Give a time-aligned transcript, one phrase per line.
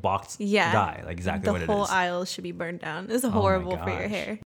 [0.00, 0.72] box Yeah.
[0.72, 3.08] dye, like exactly the what The whole aisle should be burned down.
[3.10, 4.38] It's oh my horrible for your hair.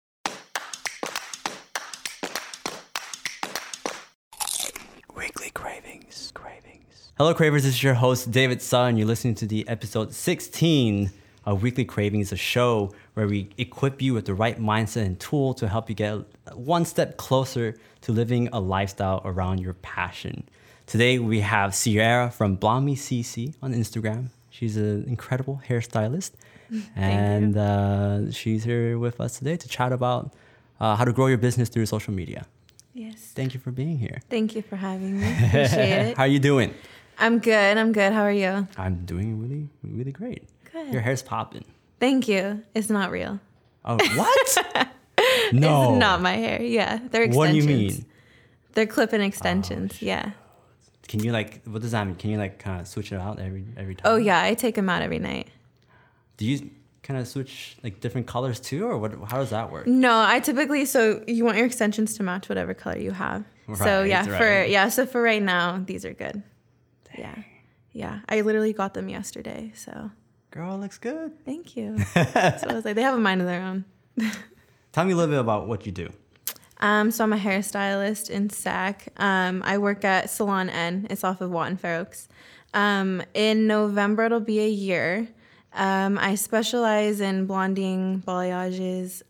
[5.14, 7.12] Weekly cravings, cravings.
[7.17, 7.62] Hello, cravers.
[7.62, 8.96] This is your host David Sun.
[8.96, 11.11] You're listening to the episode 16
[11.46, 15.55] of Weekly Cravings, a show where we equip you with the right mindset and tool
[15.55, 16.18] to help you get
[16.55, 20.45] one step closer to living a lifestyle around your passion.
[20.86, 24.29] Today we have Sierra from Blommy CC on Instagram.
[24.55, 26.30] She's an incredible hairstylist,
[26.96, 30.32] and uh, she's here with us today to chat about
[30.79, 32.47] uh, how to grow your business through social media.
[32.93, 33.33] Yes.
[33.35, 34.21] Thank you for being here.
[34.31, 35.27] Thank you for having me.
[35.47, 36.17] Appreciate it.
[36.17, 36.73] How are you doing?
[37.19, 37.77] I'm good.
[37.77, 38.12] I'm good.
[38.12, 38.69] How are you?
[38.77, 40.45] I'm doing really, really great.
[40.73, 40.93] Good.
[40.93, 41.65] Your hair's popping.
[41.98, 42.62] Thank you.
[42.77, 43.41] It's not real.
[43.84, 44.57] Oh, what?
[45.53, 45.91] no.
[45.91, 46.62] It's not my hair.
[46.62, 47.01] Yeah.
[47.11, 47.37] They're extensions.
[47.37, 48.05] What do you mean?
[48.75, 50.01] They're clip-in extensions.
[50.01, 50.31] yeah.
[51.09, 51.63] Can you like?
[51.65, 52.17] What does that mean?
[52.17, 54.12] Can you like kind of switch it out every every oh, time?
[54.12, 55.49] Oh yeah, I take them out every night.
[56.37, 56.71] Do you
[57.03, 59.12] kind of switch like different colors too, or what?
[59.29, 59.87] How does that work?
[59.87, 63.45] No, I typically so you want your extensions to match whatever color you have.
[63.77, 66.43] so Right, yeah, for yeah, so for right now, these are good.
[67.19, 67.34] Yeah.
[67.93, 68.21] Yeah.
[68.28, 70.11] I literally got them yesterday, so
[70.50, 71.33] Girl, looks good.
[71.45, 71.98] thank you.
[72.12, 73.84] so I was like, they have a mind of their own.
[74.93, 76.11] Tell me a little bit about what you do.
[76.80, 79.08] Um, so I'm a hairstylist in SAC.
[79.17, 81.06] Um, I work at Salon N.
[81.11, 82.28] It's off of Watt and Fair Oaks.
[82.72, 85.28] Um, in November, it'll be a year.
[85.72, 89.22] Um, I specialize in blonding, balayages.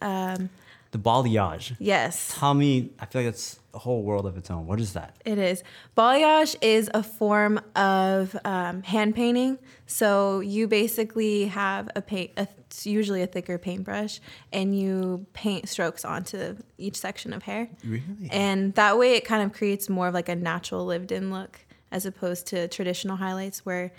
[0.94, 1.74] The balayage.
[1.80, 2.90] yes, Tell me.
[3.00, 4.68] I feel like it's a whole world of its own.
[4.68, 5.16] What is that?
[5.24, 5.64] it is.
[5.96, 9.58] Balayage is a form of um, hand painting.
[9.86, 14.20] So you basically have a paint, a, it's usually a thicker paintbrush,
[14.52, 17.68] and you paint strokes onto each section of hair.
[17.84, 18.04] Really?
[18.30, 21.58] And that way it kind of creates more of like a natural lived in look
[21.90, 23.90] as opposed to traditional highlights where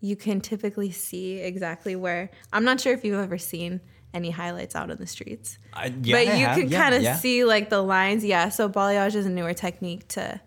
[0.00, 3.82] you can typically see exactly where I'm not sure if you've ever seen
[4.14, 5.58] any highlights out on the streets.
[5.72, 6.56] I, yeah, but you have.
[6.58, 7.16] can Yeah, kind of yeah.
[7.16, 8.24] see like the lines.
[8.24, 8.48] Yeah.
[8.48, 10.40] So balayage is a newer technique to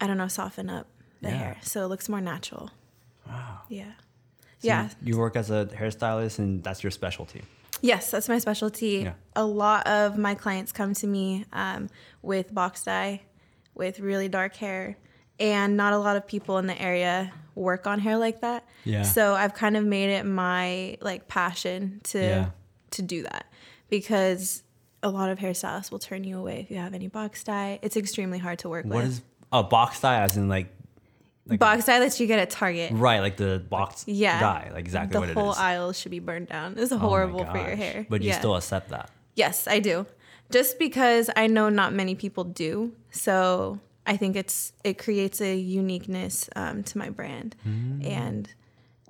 [0.00, 0.86] I don't know, soften up
[1.20, 1.56] the hair.
[1.62, 2.70] So it looks more natural.
[3.26, 3.60] Wow.
[3.68, 3.92] Yeah.
[4.60, 4.88] So yeah.
[5.02, 7.42] You work as a hairstylist, and that's your specialty.
[7.82, 9.02] Yes, that's my specialty.
[9.04, 9.12] Yeah.
[9.36, 11.88] A lot of my clients come to me um,
[12.22, 13.22] with box dye,
[13.74, 14.96] with really dark hair,
[15.40, 18.64] and not a lot of people in the area work on hair like that.
[18.84, 19.02] Yeah.
[19.02, 22.50] So I've kind of made it my like passion to Yeah.
[22.92, 23.46] to do that
[23.88, 24.62] because
[25.02, 27.78] a lot of hairstylists will turn you away if you have any box dye.
[27.82, 29.06] It's extremely hard to work What with.
[29.06, 30.20] is a box dye?
[30.22, 30.68] As in like,
[31.46, 32.92] like box dye that you get at Target.
[32.92, 34.38] right, like the box Yeah.
[34.40, 35.34] dye, like exactly the what it is.
[35.36, 36.74] The whole aisle should be burned down.
[36.78, 38.06] It's Oh horrible for your hair.
[38.08, 38.38] But you Yeah.
[38.38, 39.10] still accept that.
[39.36, 40.06] Yes, I do.
[40.50, 43.78] Just because I know not many people do, so
[44.10, 47.54] I think it's it creates a uniqueness um, to my brand,
[48.04, 48.52] and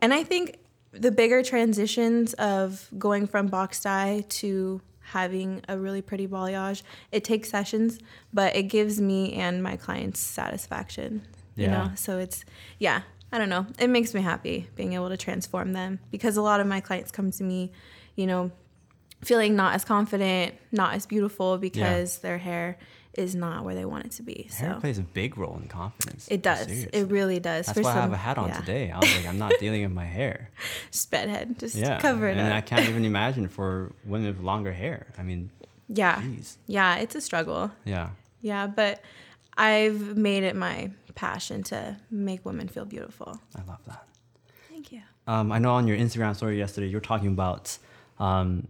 [0.03, 0.59] and I think
[0.93, 7.25] the bigger transitions of going from box dye to having a really pretty balayage, it
[7.25, 7.99] takes sessions,
[8.33, 11.23] but it gives me and my clients satisfaction.
[11.57, 12.45] You know, so it's
[12.79, 13.01] yeah.
[13.33, 13.65] I don't know.
[13.79, 17.11] It makes me happy being able to transform them because a lot of my clients
[17.11, 17.71] come to me,
[18.17, 18.51] you know,
[19.23, 22.77] feeling not as confident, not as beautiful because their hair
[23.21, 24.49] is not where they want it to be.
[24.57, 26.27] Hair plays a big role in confidence.
[26.31, 26.67] it does.
[26.67, 26.91] Seriously.
[26.93, 27.67] It really does.
[27.67, 28.59] That's For why I have a hat on yeah.
[28.61, 28.91] today.
[28.91, 30.51] I was like, I'm not dealing with my hair.
[30.91, 31.59] Just bedhead.
[31.59, 35.07] Just Yeah, cover it and I can't even imagine for women with longer hair.
[35.19, 35.51] I mean,
[35.89, 36.21] yeah.
[36.23, 36.57] jeez.
[36.67, 36.97] Yeah.
[36.97, 37.71] It's a struggle.
[37.85, 38.11] Yeah.
[38.41, 38.67] Yeah.
[38.67, 39.03] But
[39.57, 43.41] I've made it my passion to make women feel beautiful.
[43.57, 44.05] I love that.
[44.69, 45.03] Thank you.
[45.27, 47.77] Um, I know on your Instagram story yesterday, you were talking about
[48.19, 48.67] um,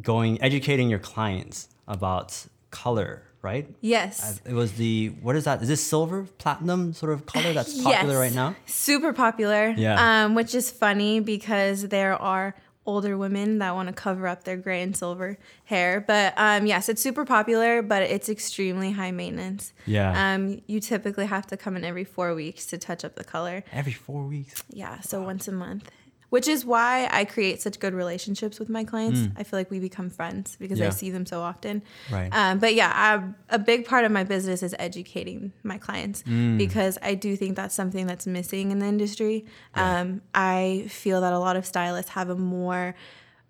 [0.00, 3.68] going, educating your clients about color, right?
[3.80, 4.40] Yes.
[4.44, 5.62] It was the, what is that?
[5.62, 8.20] Is this silver, platinum sort of color that's popular Yes.
[8.20, 8.56] right now?
[8.66, 9.74] Super popular.
[9.76, 10.24] Yeah.
[10.24, 12.54] Um, which is funny because there are
[12.86, 16.02] older women that want to cover up their gray and silver hair.
[16.06, 19.74] But um, yes, it's super popular, but it's extremely high maintenance.
[19.84, 20.32] Yeah.
[20.34, 23.62] Um, you typically have to come in every four weeks to touch up the color.
[23.72, 24.62] Every four weeks.
[24.70, 25.90] Yeah, so once a month.
[26.30, 29.20] Which is why I create such good relationships with my clients.
[29.34, 30.82] I feel like we become friends because Mm.
[30.82, 30.86] Yeah.
[30.88, 31.82] I see them so often.
[32.12, 32.28] Right.
[32.32, 36.58] Um, but yeah, I, a big part of my business is educating my clients Mm.
[36.58, 39.46] because I do think that's something that's missing in the industry.
[39.74, 42.94] Um, I feel that a lot of stylists have a more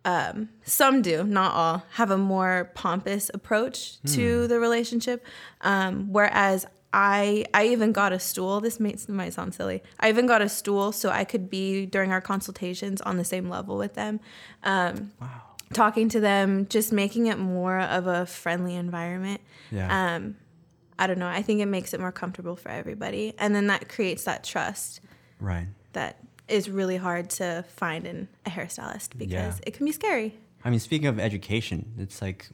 [0.05, 4.47] um, some do, not all, have a more pompous approach to Hmm.
[4.47, 5.23] the relationship.
[5.61, 8.61] Um, whereas I, I even got a stool.
[8.61, 9.83] This might, might sound silly.
[10.01, 13.49] I even got a stool so I could be during our consultations on the same
[13.49, 14.21] level with them.
[14.63, 15.43] Um, Wow.
[15.75, 19.43] talking to them, just making it more of a friendly environment.
[19.71, 20.15] Yeah.
[20.17, 20.37] Um,
[20.99, 21.29] I don't know.
[21.29, 25.01] I think it makes it more comfortable for everybody, and then that creates that trust
[25.39, 25.69] right.
[25.93, 26.17] that
[26.49, 29.55] is really hard to find in a hairstylist because Yeah.
[29.67, 30.39] it can be scary.
[30.65, 32.49] I mean, speaking of education, it's like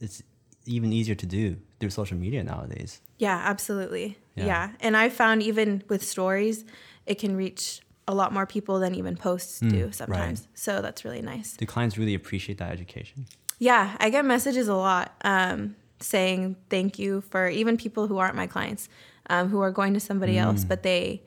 [0.00, 0.22] it's
[0.66, 3.00] even easier to do through social media nowadays.
[3.18, 4.16] Yeah, absolutely.
[4.36, 4.46] Yeah.
[4.46, 4.70] Yeah.
[4.78, 6.64] And I found even with stories,
[7.06, 10.46] it can reach a lot more people than even posts do sometimes.
[10.54, 11.56] So that's really nice.
[11.56, 13.26] Do clients really appreciate that education?
[13.58, 18.36] Yeah, I get messages a lot um, saying thank you for even people who aren't
[18.36, 18.88] my clients,
[19.28, 21.22] um, who are going to somebody else, but they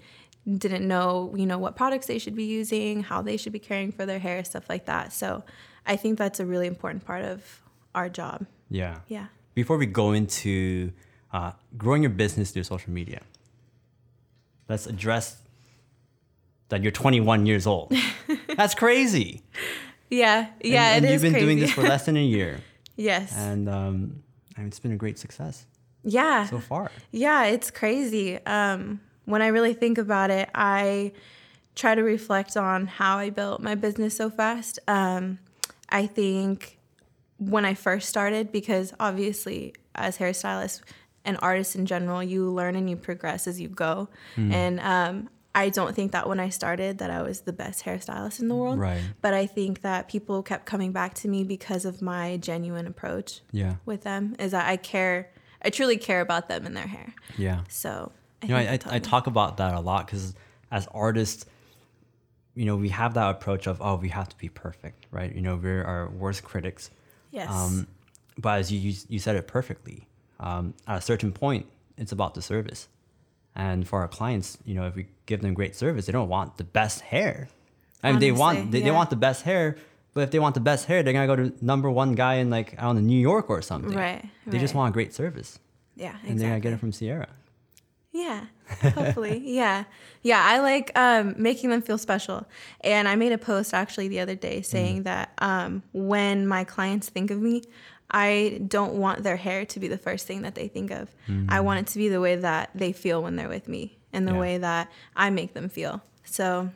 [0.47, 3.91] didn't know, you know, what products they should be using, how they should be caring
[3.91, 5.11] for their hair, stuff like that.
[5.11, 5.43] So
[5.85, 7.61] I think that's a really important part of
[7.93, 8.45] our job.
[8.69, 8.99] Yeah.
[9.07, 9.27] Yeah.
[9.55, 10.91] Before we go into
[11.33, 13.21] uh, growing your business through social media,
[14.69, 15.37] let's address
[16.69, 17.91] that you're 21 years old.
[18.55, 19.41] That's crazy.
[20.09, 21.45] Yeah, yeah, and, and it you've is been crazy.
[21.45, 22.59] doing this for less than a year,
[22.95, 23.35] yes.
[23.35, 24.23] and um,
[24.55, 25.65] I mean, it's been a great success
[26.05, 26.45] yeah.
[26.45, 26.91] so far.
[27.11, 28.37] Yeah, it's crazy.
[28.45, 31.11] Um, when I really think about it, I
[31.75, 34.79] try to reflect on how I built my business so fast.
[34.87, 35.39] Um,
[35.89, 36.77] I think
[37.37, 40.81] when I first started, because obviously, as hairstylists
[41.23, 44.09] and artists in general, you learn and you progress as you go.
[44.35, 44.51] Hmm.
[44.51, 48.39] And um, I don't think that when I started that I was the best hairstylist
[48.39, 48.79] in the world.
[48.79, 49.01] Right.
[49.21, 53.41] But I think that people kept coming back to me because of my genuine approach
[53.51, 54.35] Yeah, with them.
[54.37, 55.31] Is that I care,
[55.61, 57.13] I truly care about them and their hair.
[57.37, 57.61] yeah.
[57.69, 58.11] So
[58.43, 60.35] I You know, I, I, I talk about that a lot because
[60.71, 61.45] as artists,
[62.53, 65.33] you know, we have that approach of, oh, we have to be perfect, right?
[65.33, 66.91] You know, we're our worst critics.
[67.35, 67.87] Yes, Um,
[68.37, 70.07] but as you, you, you said it perfectly,
[70.39, 71.65] um, at a certain point,
[71.97, 72.87] it's about the service.
[73.55, 76.57] And for our clients, you know, if we give them great service, they don't want
[76.57, 77.47] the best hair.
[78.03, 79.77] I mean, they want they, they want the best hair,
[80.13, 82.49] but if they want the best hair, they're gonna go to number one guy in
[82.49, 83.95] like I don't know New York or something.
[83.97, 84.79] Right, They just right.
[84.81, 85.57] want great service,
[85.95, 87.29] yeah, and they're gonna get it from Sierra.
[88.23, 88.45] Yeah,
[88.81, 89.41] hopefully.
[89.45, 89.83] yeah.
[90.21, 92.47] Yeah, I like um, making them feel special.
[92.81, 95.03] And I made a post actually the other day saying Mm-hmm.
[95.03, 97.63] that um, when my clients think of me,
[98.09, 101.09] I don't want their hair to be the first thing that they think of.
[101.49, 104.25] I want it to be the way that they feel when they're with me and
[104.27, 104.35] the Mm-hmm.
[104.37, 104.41] Yeah.
[104.41, 106.01] way that I make them feel.
[106.23, 106.69] So,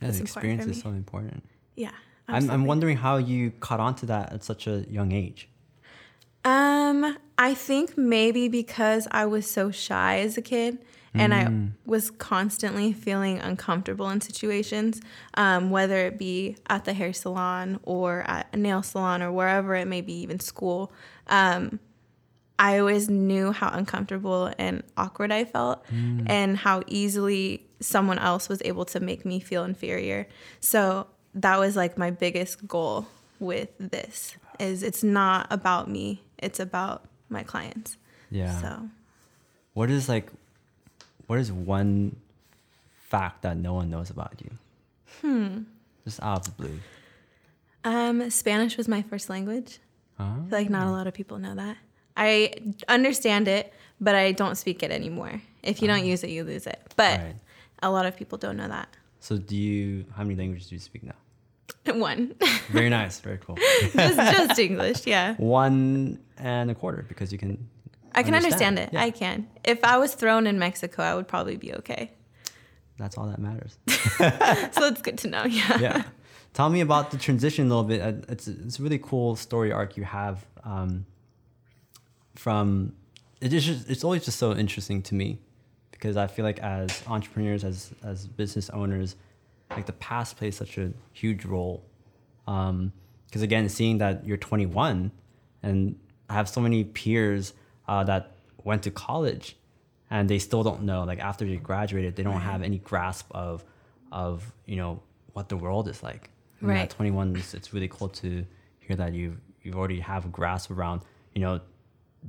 [0.00, 1.44] Yeah, the experience is so important.
[1.76, 1.90] yeah.
[2.28, 5.48] I'm, I'm wondering how you caught on to that at such a young age.
[6.46, 10.78] Um, I think maybe because I was so shy as a kid
[11.12, 11.50] and I
[11.86, 15.00] was constantly feeling uncomfortable in situations,
[15.34, 19.74] um, whether it be at the hair salon or at a nail salon or wherever
[19.74, 20.92] it may be, even school.
[21.26, 21.80] Um,
[22.58, 25.84] I always knew how uncomfortable and awkward I felt
[26.26, 30.28] and how easily someone else was able to make me feel inferior.
[30.60, 33.08] So that was like my biggest goal
[33.40, 37.96] with this is it's not about me, it's about my clients.
[38.30, 38.60] Yeah.
[38.60, 38.88] So
[39.74, 40.30] What is like,
[41.26, 42.16] what is one
[43.08, 44.50] fact that no one knows about you?
[45.22, 45.62] Hmm.
[46.04, 46.78] Just out of the blue.
[47.84, 49.78] um Spanish was my first language.
[50.18, 51.76] Feel like not a lot of people know that.
[52.16, 52.54] I
[52.88, 55.42] understand it, but I don't speak it anymore.
[55.62, 56.80] If you don't use it, you lose it.
[56.96, 57.34] But Right.
[57.82, 58.88] a lot of people don't know that.
[59.20, 60.06] So do you?
[60.16, 61.14] How many languages do you speak now?
[61.86, 62.34] One.
[62.70, 63.20] Very nice.
[63.20, 63.56] Very cool.
[63.92, 65.34] just, just English, yeah.
[65.36, 67.68] One and a quarter because you can.
[68.14, 68.90] I can understand, it.
[68.92, 69.02] Yeah.
[69.02, 69.46] I can.
[69.62, 72.12] If I was thrown in Mexico, I would probably be okay.
[72.98, 73.78] That's all that matters.
[74.72, 75.44] So it's good to know.
[75.44, 75.78] Yeah.
[75.78, 76.02] yeah.
[76.54, 78.00] Tell me about the transition a little bit.
[78.00, 81.04] Uh, It's it's a really cool story arc you have um,
[82.34, 82.94] from.
[83.42, 85.38] It is just, it's always just so interesting to me
[85.90, 89.16] because I feel like as entrepreneurs, as as business owners,
[89.76, 91.84] like the past plays such a huge role.
[92.46, 95.10] Because again, seeing that you're 21,
[95.62, 97.52] and I have so many peers
[97.86, 98.32] uh, that
[98.64, 99.56] went to college,
[100.10, 101.04] and they still don't know.
[101.04, 103.64] Like after they graduated, they don't have any grasp of
[104.12, 105.02] of you know
[105.32, 106.30] what the world is like.
[106.60, 106.78] And Right.
[106.78, 108.46] At 21, it's, it's really cool to
[108.80, 111.02] hear that you you've already have a grasp around
[111.34, 111.60] you know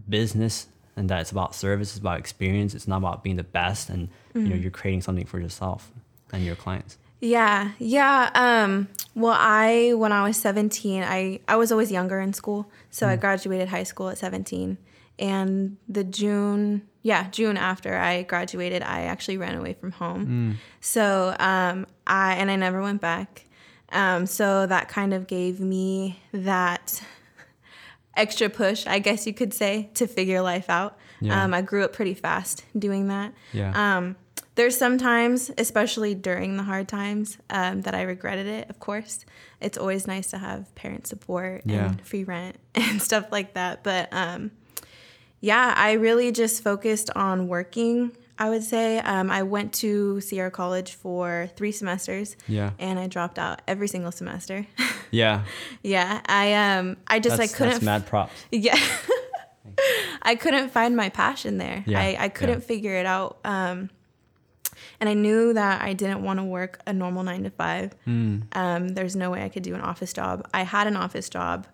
[0.09, 2.73] business and that it's about service, it's about experience.
[2.73, 5.91] It's not about being the best, and you know you're creating something for yourself
[6.33, 6.97] and your clients.
[7.19, 8.29] Yeah, yeah.
[8.35, 13.07] Um, well, I when I was seventeen, I I was always younger in school, so
[13.07, 14.77] I graduated high school at seventeen,
[15.17, 20.59] and the June, yeah, June after I graduated, I actually ran away from home.
[20.79, 23.45] So um, I and I never went back.
[23.91, 27.01] Um, so that kind of gave me that
[28.15, 30.97] extra push, I guess you could say, to figure life out.
[31.21, 31.43] Yeah.
[31.43, 33.33] Um, I grew up pretty fast doing that.
[33.53, 33.71] Yeah.
[33.97, 34.17] Um,
[34.57, 38.69] there's some times, especially during the hard times, um, that I regretted it.
[38.69, 39.23] Of course,
[39.61, 41.85] it's always nice to have parent support Yeah.
[41.85, 43.83] and free rent and stuff like that.
[43.83, 44.51] But um,
[45.39, 48.11] yeah, I really just focused on working.
[48.39, 52.35] I would say um, I went to Sierra College for three semesters.
[52.47, 52.71] Yeah.
[52.77, 54.67] And I dropped out every single semester.
[55.09, 55.45] Yeah.
[55.83, 58.33] yeah, I um I just That's, like couldn't that's mad props.
[58.51, 58.77] yeah.
[60.21, 61.81] I couldn't find my passion there.
[61.87, 62.67] Yeah, I, I couldn't yeah.
[62.67, 63.37] figure it out.
[63.45, 63.89] Um,
[64.99, 67.93] and I knew that I didn't want to work a normal nine to five.
[68.05, 68.39] Hmm.
[68.53, 70.47] Um, there's no way I could do an office job.
[70.53, 71.67] I had an office job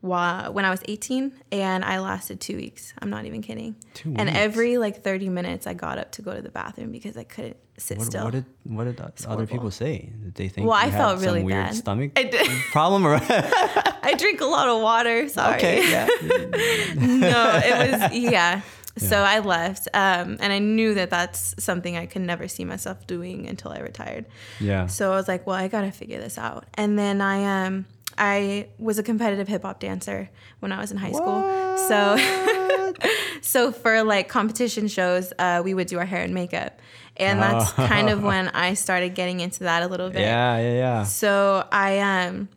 [0.00, 2.94] while, when I was 18, and I lasted two weeks.
[3.00, 3.74] I'm not even kidding.
[3.94, 4.38] Two and weeks?
[4.38, 7.56] every like 30 minutes, I got up to go to the bathroom because I couldn't
[7.78, 8.24] sit What, still.
[8.24, 9.46] what did what did other horrible.
[9.46, 10.12] people say?
[10.22, 10.68] Did they think?
[10.68, 11.74] Well, you I felt some really weird bad.
[11.74, 12.48] stomach I did.
[12.70, 15.28] problem or I drink a lot of water.
[15.28, 15.56] Sorry.
[15.56, 15.90] okay?
[15.90, 16.06] Yeah.
[16.96, 18.60] no, it was yeah.
[18.98, 23.06] So I left, um, and I knew that that's something I could never see myself
[23.06, 24.26] doing until I retired.
[24.60, 24.86] Yeah.
[24.86, 26.64] So I was like, well, I gotta figure this out.
[26.74, 27.86] And then I um
[28.16, 30.28] I was a competitive hip hop dancer
[30.60, 31.42] when I was in high school.
[31.88, 32.16] So
[33.42, 36.80] so for like competition shows, uh, we would do our hair and makeup,
[37.16, 37.86] and that's Oh.
[37.86, 40.22] kind of when I started getting into that a little bit.
[40.22, 41.02] Yeah, yeah, yeah.
[41.04, 42.48] So I um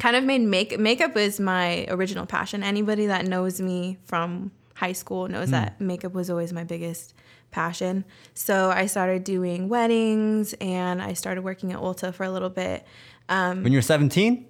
[0.00, 2.62] kind of made make makeup is my original passion.
[2.62, 4.50] Anybody that knows me from
[4.80, 5.52] high school knows Hmm.
[5.58, 7.14] that makeup was always my biggest
[7.50, 8.04] passion.
[8.34, 12.84] So I started doing weddings and I started working at Ulta for a little bit
[13.28, 14.46] When you were 17?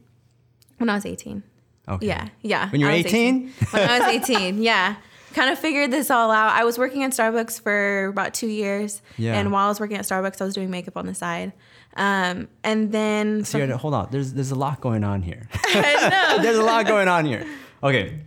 [0.78, 1.42] when I was 18.
[1.88, 2.06] Okay.
[2.06, 2.70] Yeah, yeah.
[2.70, 3.52] When you were I was 18?
[3.72, 4.96] When I was 18, yeah.
[5.34, 6.52] Kind of figured this all out.
[6.60, 9.00] I was working at Starbucks for about two years.
[9.16, 9.38] Yeah.
[9.38, 11.52] And while I was working at Starbucks, I was doing makeup on the side.
[11.96, 14.08] Um, and then So you're- hold on.
[14.10, 15.42] There's there's a lot going on here.
[15.74, 16.42] I know.
[16.42, 17.46] there's a lot going on here.
[17.82, 18.20] Okay.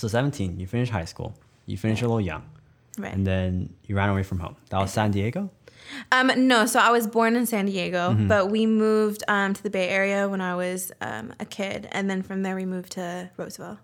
[0.00, 1.34] So 17, you finished high school.
[1.66, 2.42] You finished a little young.
[2.96, 3.12] Right.
[3.14, 4.56] And then you ran away from home.
[4.70, 5.50] That was San Diego?
[6.10, 8.26] Um, no, so I was born in San Diego, Mm-hmm.
[8.28, 12.08] but we moved um, to the Bay Area when I was um, a kid, and
[12.08, 13.78] then from there we moved to Roseville.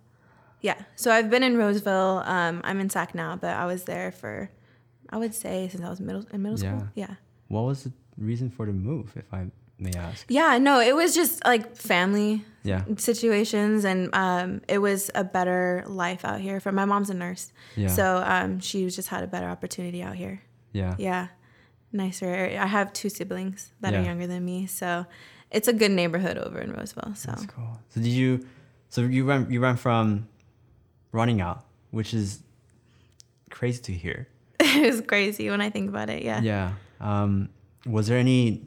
[0.63, 2.23] Yeah, so I've been in Roseville.
[2.25, 4.51] Um, I'm in Sac now, but I was there for,
[5.11, 6.89] I would say, since I was middle in middle school.
[6.95, 7.09] Yeah.
[7.09, 7.15] Yeah.
[7.49, 9.47] What was the reason for the move, if I
[9.79, 10.25] may ask?
[10.29, 12.85] Yeah, no, it was just like family Yeah.
[12.97, 16.61] situations, and um, it was a better life out here.
[16.61, 17.89] For my mom's a nurse, Yeah.
[17.89, 20.43] so um, she just had a better opportunity out here.
[20.73, 20.95] Yeah.
[20.99, 21.29] Yeah,
[21.93, 22.27] nicer.
[22.27, 22.61] area.
[22.63, 24.01] I have two siblings that Yeah.
[24.01, 25.07] are younger than me, so
[25.51, 27.15] it's a good neighborhood over in Roseville.
[27.15, 27.79] So That's cool.
[27.91, 28.47] So did you?
[28.89, 30.27] So you ran you ran from
[31.13, 32.43] running out, which is
[33.51, 34.29] crazy to hear.
[34.61, 36.23] it was crazy when I think about it.
[36.23, 36.41] Yeah.
[36.41, 36.73] Yeah.
[37.01, 37.49] Um,
[37.87, 38.67] was there any?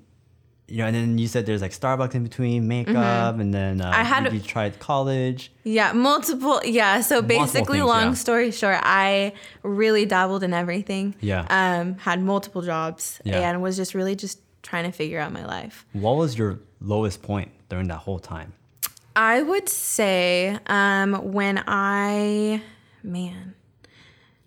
[0.69, 3.85] You know, and then you said there's like Starbucks in between, makeup, and then uh,
[3.91, 3.99] Mm-hmm.
[4.01, 5.51] I had you, you tried college.
[5.63, 6.61] Yeah, multiple.
[6.63, 8.13] Yeah, so Multiple basically, things, long yeah.
[8.13, 9.33] story short, I
[9.63, 11.15] really dabbled in everything.
[11.21, 11.45] Yeah.
[11.49, 13.39] Um, had multiple jobs Yeah.
[13.49, 15.85] and was just really just trying to figure out my life.
[15.93, 18.53] What was your lowest point during that whole time?
[19.15, 22.61] I would say um, when I,
[23.03, 23.55] man,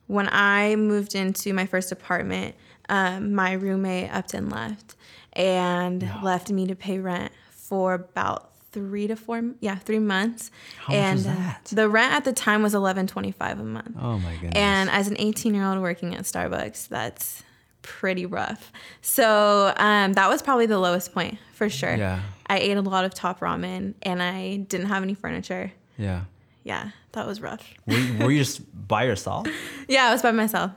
[0.06, 2.54] when I moved into my first apartment,
[2.88, 4.94] um, my roommate upped and left
[5.34, 10.50] and left me to pay rent for about three to four, yeah, three months.
[10.78, 11.64] How much and uh, that?
[11.72, 13.96] the rent at the time was eleven twenty five a month.
[14.00, 14.52] Oh my goodness.
[14.56, 17.42] And as an 18 year old working at Starbucks, that's
[17.82, 18.72] pretty rough.
[19.00, 21.94] So um, that was probably the lowest point for sure.
[21.96, 22.20] Yeah.
[22.46, 25.72] I ate a lot of top ramen and I didn't have any furniture.
[25.96, 26.24] yeah.
[26.64, 27.74] Yeah, that was rough.
[27.88, 29.48] Were you, were you just by yourself?
[29.88, 30.70] Yeah, I was by myself.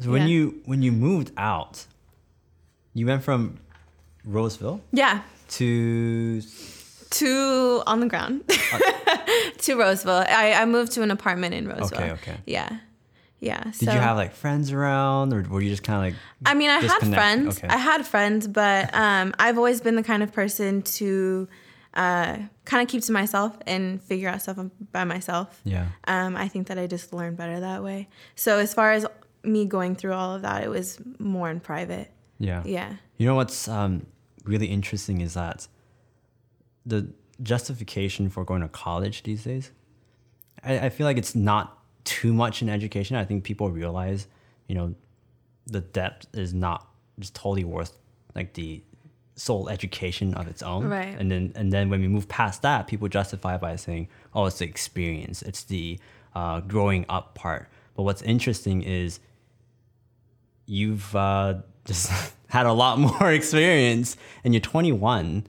[0.00, 0.26] So when Yeah.
[0.28, 1.86] you when you moved out,
[2.94, 3.58] you went from
[4.24, 6.42] Roseville Yeah, to
[7.10, 8.42] to on the ground
[9.58, 10.24] to Roseville.
[10.28, 11.98] I, I moved to an apartment in Roseville.
[11.98, 12.36] Okay, okay.
[12.46, 12.78] Yeah.
[13.40, 13.64] Yeah.
[13.64, 16.14] Did so, you have like friends around, or were you just kind of like?
[16.44, 17.58] I mean, I had friends.
[17.58, 17.68] Okay.
[17.68, 21.48] I had friends, but um, I've always been the kind of person to
[21.94, 24.58] uh, kind of keep to myself and figure out stuff
[24.92, 25.60] by myself.
[25.64, 25.86] Yeah.
[26.04, 28.08] Um, I think that I just learned better that way.
[28.34, 29.06] So as far as
[29.42, 32.10] me going through all of that, it was more in private.
[32.40, 32.62] Yeah.
[32.64, 32.96] Yeah.
[33.18, 34.06] You know what's um,
[34.44, 35.68] really interesting is that
[36.84, 39.70] the justification for going to college these days,
[40.64, 43.16] I, I feel like it's not too much in education.
[43.16, 44.26] I think people realize,
[44.66, 44.94] you know,
[45.66, 47.96] the depth is not just totally worth
[48.34, 48.82] like the
[49.36, 50.86] sole education of its own.
[50.86, 51.16] Right.
[51.18, 54.58] And then and then when we move past that, people justify by saying, oh, it's
[54.58, 55.98] the experience, it's the
[56.34, 57.68] uh, growing up part.
[57.94, 59.20] But what's interesting is
[60.66, 62.10] you've uh, just
[62.48, 65.46] had a lot more experience and you're 21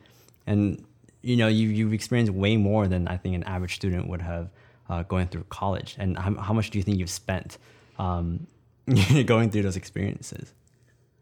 [0.48, 0.84] and
[1.22, 4.50] you know you, you've experienced way more than i think an average student would have
[4.90, 7.58] uh, going through college and how, how much do you think you've spent
[8.00, 8.46] um,
[9.26, 10.54] going through those experiences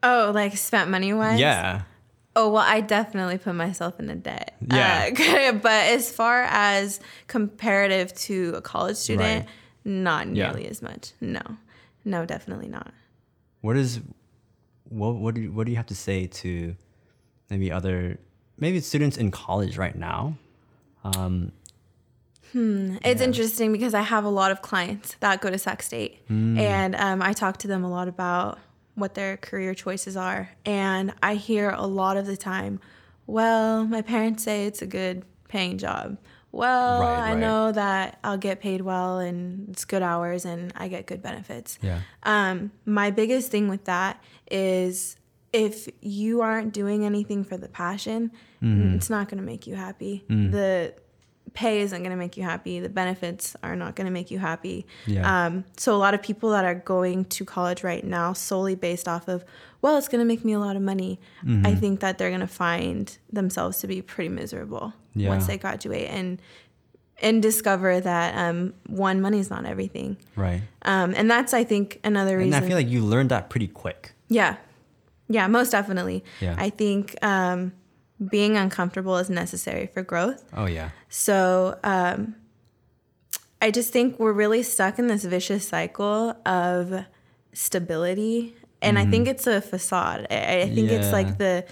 [0.02, 1.40] Oh, like spent money wise?
[1.40, 1.82] yeah
[2.36, 4.56] Oh, well, I definitely put myself in a debt.
[4.72, 5.10] Yeah.
[5.50, 9.50] Uh, but as far as comparative to a college student, Right.
[9.84, 10.52] not Yeah.
[10.52, 11.12] nearly as much.
[11.20, 11.42] No.
[12.06, 12.94] No, definitely not.
[13.62, 14.00] what is
[14.90, 16.76] what what do you, what do you have to say to
[17.50, 18.18] maybe other
[18.58, 20.36] maybe students in college right now?
[21.04, 21.52] Um,
[22.52, 22.98] hmm.
[23.04, 23.28] It's Yeah.
[23.28, 27.22] interesting because I have a lot of clients that go to Sac State, and um,
[27.22, 28.60] I talk to them a lot about
[28.96, 30.50] what their career choices are.
[30.66, 32.82] And I hear a lot of the time,
[33.28, 36.18] well, my parents say it's a good paying job.
[36.52, 37.38] Well, Right, I right.
[37.40, 41.78] know that I'll get paid well and it's good hours and I get good benefits.
[41.82, 42.00] yeah.
[42.24, 45.16] Um, my biggest thing with that is
[45.54, 48.32] if you aren't doing anything for the passion,
[48.64, 48.96] Mm-hmm.
[48.96, 50.26] it's not going to make you happy.
[50.30, 50.52] Mm.
[50.52, 50.94] The
[51.54, 52.80] pay isn't going to make you happy.
[52.82, 54.86] The benefits are not going to make you happy.
[55.08, 55.46] Yeah.
[55.46, 59.08] Um, so a lot of people that are going to college right now solely based
[59.08, 59.46] off of,
[59.82, 61.20] well, it's going to make me a lot of money.
[61.46, 61.66] Mm-hmm.
[61.66, 65.30] I think that they're going to find themselves to be pretty miserable Yeah.
[65.30, 66.42] once they graduate and
[67.22, 70.16] and discover that um, one, money is not everything.
[70.38, 70.62] Right.
[70.84, 72.54] Um, and that's, I think, another reason.
[72.54, 72.64] And.
[72.64, 74.14] I feel like you learned that pretty quick.
[74.30, 74.56] yeah.
[75.32, 76.24] Yeah, most definitely.
[76.42, 76.56] Yeah.
[76.58, 77.74] I think um,
[78.32, 80.44] being uncomfortable is necessary for growth.
[80.56, 80.90] Oh yeah.
[81.10, 82.36] So um,
[83.62, 87.06] I just think we're really stuck in this vicious cycle of
[87.54, 88.56] stability.
[88.82, 90.28] And I think it's a facade.
[90.32, 91.12] I, I think it's Mm-hmm.
[91.14, 91.66] Like the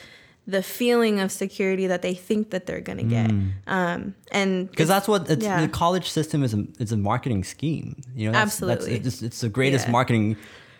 [0.50, 3.30] the feeling of security that they think that they're gonna get.
[3.68, 5.60] Um, and Because that's what it's, yeah.
[5.60, 6.54] the college system is.
[6.54, 8.02] A, it's a marketing scheme.
[8.16, 8.98] You know, that's, Absolutely.
[9.00, 9.92] That's, it's, it's the greatest Yeah.
[9.92, 10.38] marketing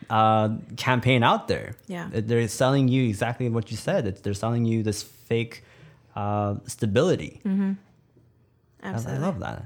[0.10, 1.76] uh, campaign out there.
[1.88, 2.08] Yeah.
[2.12, 4.08] They're selling you exactly what you said.
[4.08, 5.66] It's, they're selling you this fake
[6.16, 7.42] uh, stability.
[7.44, 7.72] I, I Mm-hmm.
[8.84, 9.22] Absolutely.
[9.26, 9.66] love that.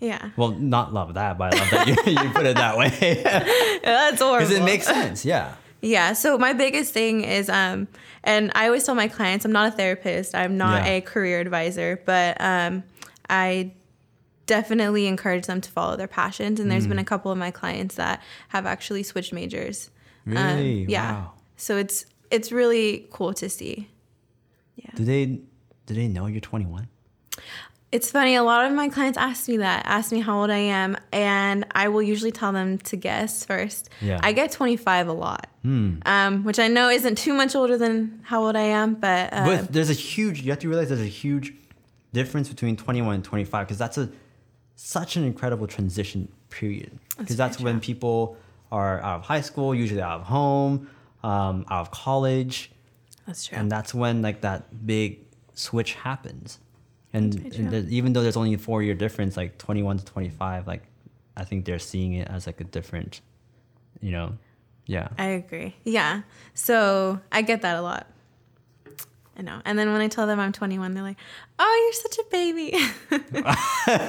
[0.00, 0.30] Yeah.
[0.36, 2.90] Well, not love that, but I love that you, you put it that way
[3.82, 4.46] That's horrible.
[4.46, 5.24] because it makes sense.
[5.24, 5.54] Yeah.
[5.80, 6.12] Yeah.
[6.12, 7.86] So my biggest thing is, um,
[8.24, 10.92] and I always tell my clients, I'm not a therapist, I'm not Yeah.
[10.94, 12.82] a career advisor, but um,
[13.30, 13.72] I
[14.46, 16.58] definitely encourage them to follow their passions.
[16.58, 16.90] And there's Mm.
[16.90, 19.90] been a couple of my clients that have actually switched majors.
[20.26, 20.84] Um, Really?
[20.88, 21.12] yeah.
[21.12, 21.32] Wow.
[21.56, 23.88] So it's it's really cool to see.
[24.76, 24.90] Yeah.
[24.94, 25.26] Do they
[25.86, 26.88] do they know you're 21?
[27.90, 30.58] It's funny, a lot of my clients ask me that, ask me how old I
[30.58, 33.88] am, and I will usually tell them to guess first.
[34.02, 34.20] Yeah.
[34.22, 38.44] I get 25 a lot, um, which I know isn't too much older than how
[38.44, 40.42] old I am, but, uh, But there's a huge.
[40.42, 41.54] You have to realize there's a huge
[42.12, 44.10] difference between 21 and 25 because that's a
[44.76, 46.98] such an incredible transition period.
[47.16, 48.36] Because That's that's, when people
[48.70, 50.88] are out of high school, usually out of home,
[51.24, 52.70] um, out of college,
[53.26, 53.58] that's true.
[53.58, 55.20] and that's when like that big
[55.54, 56.58] switch happens.
[57.12, 60.66] And, and there- even though there's only a four year difference, like 21 to 25,
[60.66, 60.82] like
[61.36, 63.20] I think they're seeing it as like a different,
[64.00, 64.34] you know,
[64.86, 65.08] yeah.
[65.18, 65.74] I agree.
[65.84, 66.22] Yeah.
[66.54, 68.06] So I get that a lot.
[69.38, 69.60] I know.
[69.64, 71.18] And then when I tell them I'm 21, they're like,
[71.58, 72.72] oh, you're such a baby.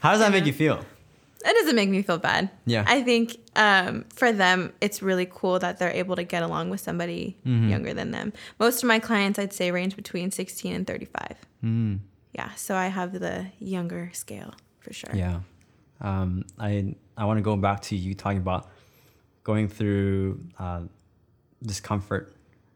[0.00, 0.84] How does that make you feel?
[1.44, 2.50] That doesn't make me feel bad.
[2.66, 2.84] Yeah.
[2.86, 6.80] I think um, for them, it's really cool that they're able to get along with
[6.80, 7.68] somebody Mm-hmm.
[7.68, 8.32] younger than them.
[8.58, 11.36] Most of my clients, I'd say, range between 16 and 35.
[11.64, 11.98] Mm.
[12.32, 12.50] Yeah.
[12.54, 15.10] So I have the younger scale for sure.
[15.14, 15.40] Yeah.
[16.00, 18.68] Um, I I want to go back to you talking about
[19.44, 20.82] going through uh,
[21.62, 22.34] discomfort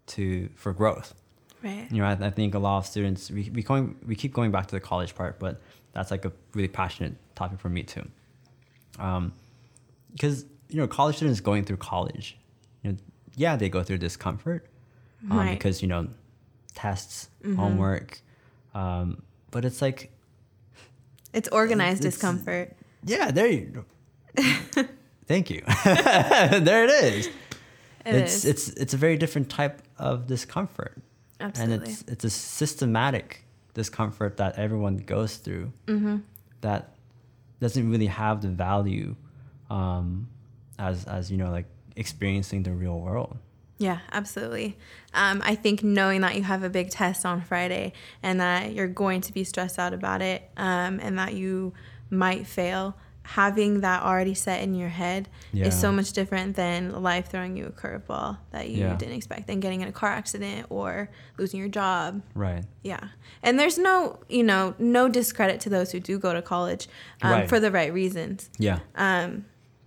[0.09, 1.15] to for growth.
[1.63, 1.87] Right.
[1.91, 4.51] You know, I, I think a lot of students we we going we keep going
[4.51, 5.61] back to the college part, but
[5.93, 8.07] that's like a really passionate topic for me too.
[8.99, 9.33] Um,
[10.13, 12.37] because you know, college students going through college,
[12.83, 12.99] you know,
[13.37, 14.67] yeah, they go through discomfort,
[15.31, 15.59] um, Right.
[15.59, 16.09] because you know,
[16.75, 18.21] tests, homework,
[18.75, 20.11] um, but it's like
[21.33, 22.75] It's organized It's- discomfort.
[23.05, 23.85] Yeah, there you go.
[25.27, 25.63] Thank you.
[25.85, 27.27] there it is.
[27.27, 28.45] It it's is.
[28.45, 30.97] it's it's a very different type of discomfort.
[31.41, 31.75] Absolutely.
[31.75, 36.17] And it's it's a systematic discomfort that everyone goes through Mm-hmm.
[36.63, 36.96] that
[37.61, 39.17] doesn't really have the value
[39.71, 40.29] um,
[40.79, 41.67] as as you know like
[41.97, 43.39] experiencing the real world.
[43.79, 44.79] Yeah, absolutely.
[45.13, 47.93] Um, I think knowing that you have a big test on Friday
[48.23, 51.75] and that you're going to be stressed out about it um, and that you
[52.09, 55.67] might fail, having that already set in your head Yeah.
[55.67, 58.95] is so much different than life throwing you a curveball that you Yeah.
[58.97, 62.23] didn't expect, than getting in a car accident or losing your job.
[62.35, 62.65] Right.
[62.85, 63.01] Yeah.
[63.43, 66.87] And there's no, you know, no discredit to those who do go to college
[67.21, 67.49] um, Right.
[67.49, 68.49] for the right reasons.
[68.59, 68.79] Yeah.
[68.95, 69.45] Um,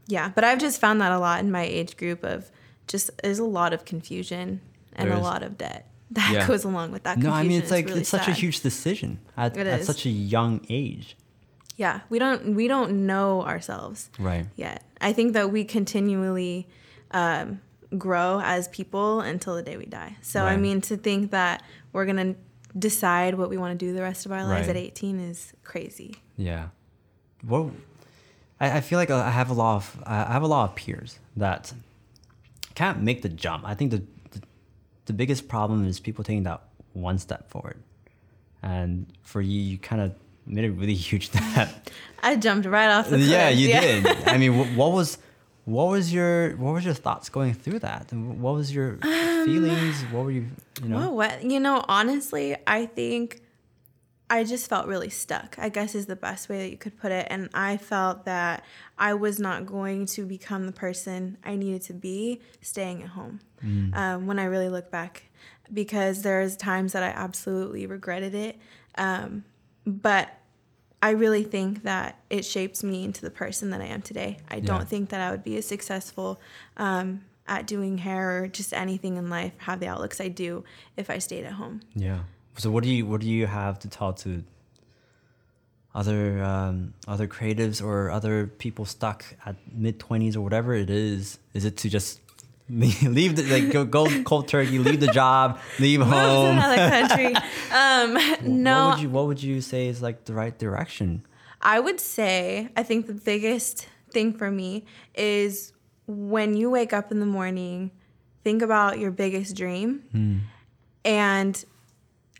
[0.07, 2.51] yeah, but I've just found that a lot in my age group of
[2.87, 4.59] just there's a lot of confusion
[4.95, 6.47] and a lot of debt that Yeah.
[6.47, 7.17] goes along with that.
[7.19, 10.09] No, I mean it's like really it's such a huge decision at, at such a
[10.09, 11.15] young age.
[11.79, 12.01] Yeah.
[12.09, 14.45] We don't we don't know ourselves Right.
[14.55, 14.83] yet.
[15.01, 16.67] I think that we continually
[17.11, 17.61] um,
[17.97, 20.17] grow as people until the day we die.
[20.21, 21.63] So I mean to think that
[21.93, 22.35] we're gonna
[22.77, 24.75] decide what we want to do the rest of our lives Right.
[24.75, 26.11] at 18 is crazy.
[26.37, 26.65] Yeah.
[27.51, 27.71] Well,
[28.59, 31.17] I, I feel like I have a lot of I have a lot of peers
[31.37, 31.73] that
[32.75, 33.63] can't make the jump.
[33.65, 34.41] I think the, the
[35.05, 36.61] the biggest problem is people taking that
[36.93, 37.77] one step forward.
[38.61, 40.13] And for you, you kind of
[40.49, 41.89] made a really huge step.
[42.21, 43.29] I jumped right off the cliff.
[43.29, 44.05] yeah, you did.
[44.27, 45.17] I mean, wh- what was
[45.65, 48.11] what was your what was your thoughts going through that?
[48.11, 50.01] What was your feelings?
[50.11, 50.47] What were you
[50.83, 50.97] you know?
[50.97, 53.41] Well, what you know, honestly, I think
[54.29, 55.55] I just felt really stuck.
[55.57, 57.25] I guess is the best way that you could put it.
[57.29, 58.63] And I felt that
[58.97, 63.39] I was not going to become the person I needed to be staying at home.
[63.93, 65.23] Um, when I really look back,
[65.73, 68.57] because there's times that I absolutely regretted it.
[68.97, 69.43] Um,
[69.85, 70.29] but
[71.01, 74.37] I really think that it shapes me into the person that I am today.
[74.49, 74.61] I Yeah.
[74.61, 76.39] don't think that I would be as successful
[76.77, 80.63] um, at doing hair or just anything in life, have the outlooks I do
[80.97, 81.81] if I stayed at home.
[81.95, 82.19] Yeah.
[82.57, 84.43] So what do you what do you have to tell to
[85.95, 91.39] other um, other creatives or other people stuck at mid twenties or whatever it is?
[91.53, 92.19] Is it to just
[93.03, 96.57] leave the like go, go cold turkey, leave the job, leave to home?
[96.57, 97.35] another country.
[97.71, 101.25] Um, no, What would you what would you say is like the right direction?
[101.61, 105.73] I would say I think the biggest thing for me is
[106.07, 107.91] when you wake up in the morning,
[108.43, 110.43] think about your biggest dream.
[111.05, 111.63] And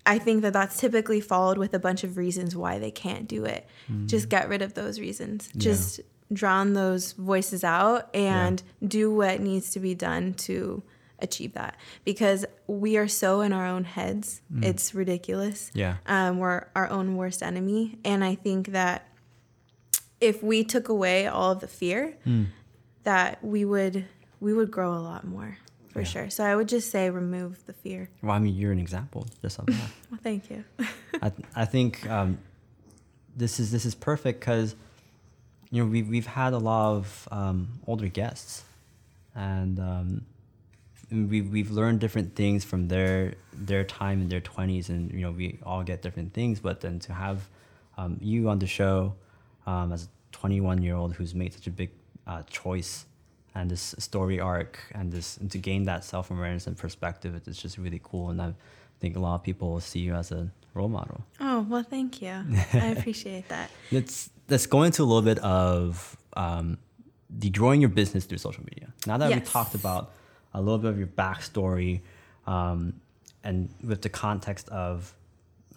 [0.06, 3.46] I think that that's typically followed with a bunch of reasons why they can't do
[3.46, 3.68] it.
[4.06, 5.50] Just get rid of those reasons.
[5.58, 6.00] Just
[6.32, 10.84] drown those voices out and do what needs to be done to
[11.22, 14.42] achieve that because we are so in our own heads.
[14.62, 15.98] It's ridiculous Yeah.
[16.06, 17.98] um, we're our own worst enemy.
[18.06, 19.08] And I think that
[20.22, 22.44] if we took away all of the fear, Hmm.
[23.04, 24.06] that we would
[24.42, 25.58] we would grow a lot more
[25.92, 26.30] for sure.
[26.30, 28.10] So I would just say remove the fear.
[28.22, 29.76] Well, I mean, you're an example just of that.
[30.12, 30.64] Well, thank you.
[31.22, 32.38] I, I think um,
[33.36, 34.76] this is this is perfect because
[35.72, 38.64] you know we've we've had a lot of um, older guests,
[39.36, 40.26] and um,
[41.12, 45.32] we've we've learned different things from their their time in their twenties, and you know
[45.32, 46.60] we all get different things.
[46.60, 47.48] But then to have
[47.98, 49.16] um, you on the show
[49.68, 51.92] um, as a 21 year old who's made such a big
[52.26, 53.06] uh, choice
[53.56, 57.62] and this story arc and this and to gain that self awareness and perspective, it's
[57.62, 58.30] just really cool.
[58.30, 58.54] And I
[59.00, 61.24] think a lot of people will see you as a role model.
[61.40, 62.34] Oh well, thank you.
[62.74, 63.70] I appreciate that.
[63.92, 66.78] Let's let's go into a little bit of um,
[67.30, 68.94] the growing your business through social media.
[69.08, 69.52] Now that we Yes.
[69.52, 70.12] talked about
[70.54, 72.02] a little bit of your backstory,
[72.48, 72.94] um,
[73.44, 75.14] and with the context of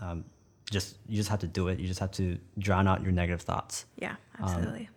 [0.00, 0.24] um,
[0.70, 1.78] just you just have to do it.
[1.78, 3.84] You just have to drown out your negative thoughts.
[3.98, 4.88] Yeah, absolutely.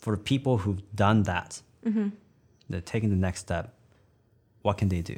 [0.00, 2.08] For people who've done that, Mm-hmm.
[2.70, 3.74] they're taking the next step.
[4.62, 5.16] What can they do?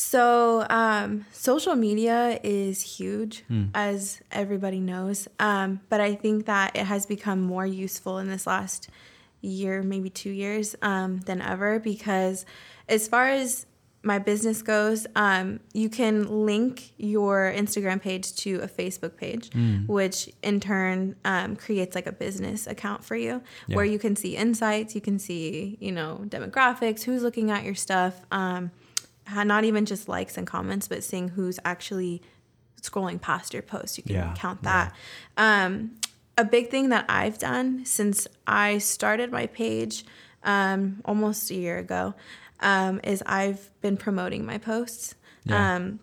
[0.00, 3.64] So, um, social media is huge, Hmm.
[3.74, 5.26] as everybody knows.
[5.40, 8.88] Um, but I think that it has become more useful in this last
[9.40, 11.80] year, maybe two years, um, than ever.
[11.80, 12.46] Because
[12.88, 13.66] as far as
[14.04, 19.78] my business goes, um, you can link your Instagram page to a Facebook page, Hmm.
[19.88, 23.74] which in turn um, creates like a business account for you, Yeah.
[23.74, 27.74] where you can see insights, you can see, you know, demographics, who's looking at your
[27.74, 28.24] stuff.
[28.30, 28.70] Um,
[29.44, 32.22] not even just likes and comments, but seeing who's actually
[32.80, 33.98] scrolling past your post.
[33.98, 34.94] You can Yeah, count that.
[35.36, 35.96] Um,
[36.36, 40.04] a big thing that I've done since I started my page
[40.44, 42.14] um, almost a year ago
[42.60, 45.14] um, is I've been promoting my posts.
[45.44, 45.76] Yeah.
[45.76, 46.00] Um,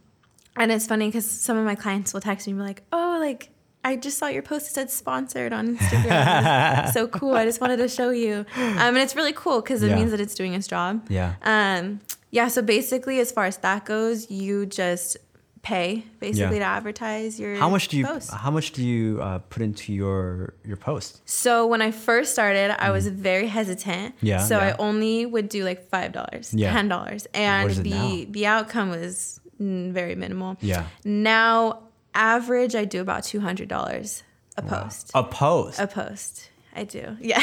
[0.58, 3.18] and it's funny because some of my clients will text me and be like, oh,
[3.20, 3.50] like,
[3.90, 6.92] I just saw your post that said sponsored on Instagram.
[6.96, 7.36] So cool.
[7.36, 8.46] I just wanted to show you.
[8.58, 9.96] Um, and it's really cool because it Yeah.
[10.00, 11.06] means that it's doing its job.
[11.10, 11.36] Yeah.
[11.44, 12.00] Um,
[12.32, 15.18] yeah, so basically, as far as that goes, you just
[15.62, 16.66] pay basically Yeah.
[16.66, 18.30] to advertise your How much do you post.
[18.46, 21.22] how much do you uh, put into your your post?
[21.26, 24.16] So when I first started, I was very hesitant.
[24.18, 24.26] Mm-hmm.
[24.32, 26.72] Yeah, So I only would do like five dollars, Yeah.
[26.74, 28.26] ten dollars, and the now?
[28.38, 30.58] the outcome was very minimal.
[30.62, 30.84] Yeah.
[31.04, 31.80] Now
[32.16, 34.24] average, I do about two hundred dollars
[34.58, 35.12] a post.
[35.14, 35.80] A post.
[35.80, 36.50] A post.
[36.76, 37.18] I do.
[37.22, 37.42] Yeah.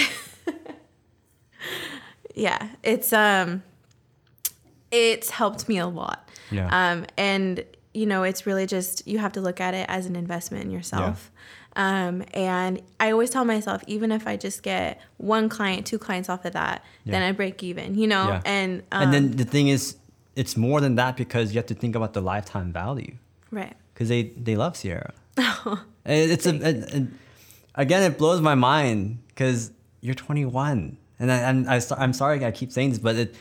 [2.35, 2.69] yeah.
[2.83, 3.63] It's um
[4.91, 6.29] it's helped me a lot.
[6.51, 6.69] Yeah.
[6.71, 10.17] Um and you know, it's really just you have to look at it as an
[10.17, 11.31] investment in yourself.
[11.77, 12.07] Yeah.
[12.09, 16.29] Um and I always tell myself even if I just get one client, two clients
[16.29, 18.29] off of that, then I break even, you know?
[18.29, 18.43] Yeah.
[18.45, 19.97] And um, and then the thing is,
[20.37, 23.17] it's more than that because you have to think about the lifetime value.
[23.51, 23.77] right.
[23.93, 25.13] Because they they love Sierra.
[25.39, 25.83] Oh.
[26.05, 27.09] It's a, it- it-
[27.75, 32.51] again it blows my mind because you're 21, and I, I'm I, I'm sorry I
[32.51, 33.35] keep saying this, but it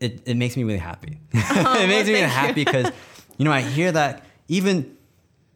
[0.00, 1.18] it, it makes me really happy.
[1.34, 2.90] Oh, it makes me really happy because
[3.38, 4.96] you know I hear that even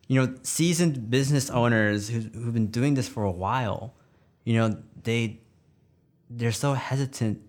[0.06, 3.94] you know seasoned business owners who, who've been doing this for a while,
[4.44, 5.40] you know they
[6.30, 7.40] they're so hesitant.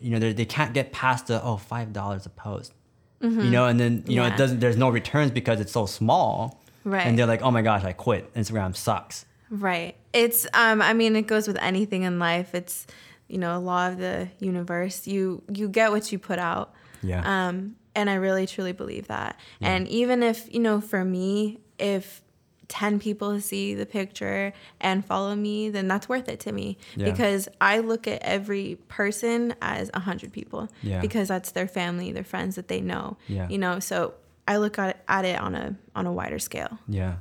[0.00, 2.72] You know they they can't get past the oh five dollars a post.
[3.20, 4.34] You know, and then you know Mm-hmm.
[4.34, 4.60] It doesn't.
[4.60, 7.06] There's no returns because it's so small, Right.
[7.06, 8.32] And they're like, oh my gosh, I quit.
[8.34, 9.26] Instagram sucks.
[9.50, 9.96] Right.
[10.12, 12.54] It's um I mean it goes with anything in life.
[12.54, 12.86] It's
[13.28, 15.06] you know, a law of the universe.
[15.06, 16.74] You you get what you put out.
[17.02, 17.48] Yeah.
[17.48, 19.38] Um and I really truly believe that.
[19.60, 22.22] And even if, you know, for me, if
[22.68, 27.10] 10 people see the picture and follow me, then that's worth it to me Yeah.
[27.10, 31.00] because I look at every person as 100 people Yeah.
[31.00, 33.16] because that's their family, their friends that they know.
[33.26, 33.48] Yeah.
[33.48, 34.14] You know, so
[34.46, 36.78] I look at, at it on a on a wider scale.
[36.88, 37.16] Yeah.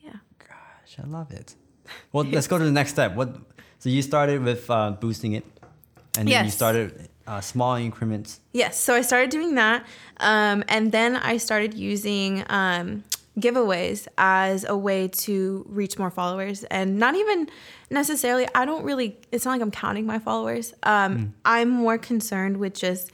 [0.00, 0.16] Yeah.
[0.38, 1.54] Gosh, I love it.
[2.12, 3.14] Well, let's go to the next step.
[3.14, 3.36] What?
[3.78, 5.44] So you started with uh, boosting it,
[6.18, 8.40] and then you started uh, small increments.
[8.52, 9.86] Yes, so I started doing that,
[10.18, 13.04] um, and then I started using um,
[13.40, 17.48] giveaways as a way to reach more followers, and not even
[17.90, 18.46] necessarily.
[18.54, 19.16] I don't really.
[19.32, 20.74] It's not like I'm counting my followers.
[20.82, 21.24] Um, Hmm.
[21.44, 23.10] I'm more concerned with just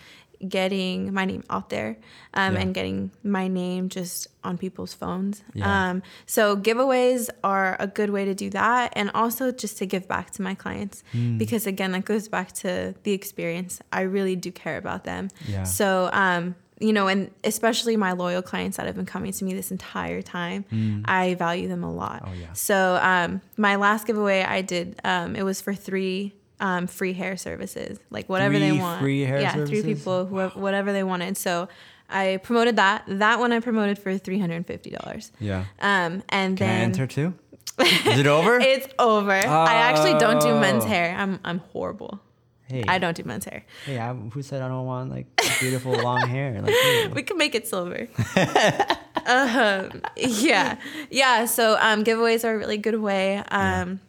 [0.46, 1.96] getting my name out there
[2.34, 2.60] um, Yeah.
[2.60, 5.42] and getting my name just on people's phones.
[5.54, 5.64] Yeah.
[5.90, 10.06] Um, so giveaways are a good way to do that, and also just to give
[10.06, 11.38] back to my clients Hmm.
[11.38, 13.80] because again, that goes back to the experience.
[13.92, 15.30] I really do care about them.
[15.48, 15.62] Yeah.
[15.62, 19.55] So, um, you know, and especially my loyal clients that have been coming to me
[19.55, 20.64] this entire time,
[21.07, 22.23] I value them a lot.
[22.27, 22.53] Oh, yeah.
[22.53, 27.37] So, um, my last giveaway I did, um, it was for three um, free hair
[27.37, 29.01] services, like whatever they Three want.
[29.01, 29.57] free hair services.
[29.59, 29.99] yeah, three services?
[29.99, 31.37] people, whoever, whatever they wanted.
[31.37, 31.68] So,
[32.09, 33.03] I promoted that.
[33.09, 35.33] That one I promoted for three hundred and fifty dollars.
[35.40, 35.64] Yeah.
[35.81, 37.35] Um, and Can I then enter too?
[37.81, 38.61] Is it over?
[38.61, 39.33] it's over.
[39.33, 40.88] I actually don't do men's Oh.
[40.88, 41.16] hair.
[41.18, 42.20] I'm I'm horrible.
[42.68, 43.64] Hey, I don't do men's hair.
[43.87, 45.27] Hey, I, who said I don't want like
[45.61, 46.61] beautiful long hair?
[46.61, 48.09] Like, hey, We can make it silver.
[49.27, 50.79] um, yeah,
[51.11, 51.44] yeah.
[51.46, 53.38] So um, giveaways are a really good way.
[53.50, 54.00] Um,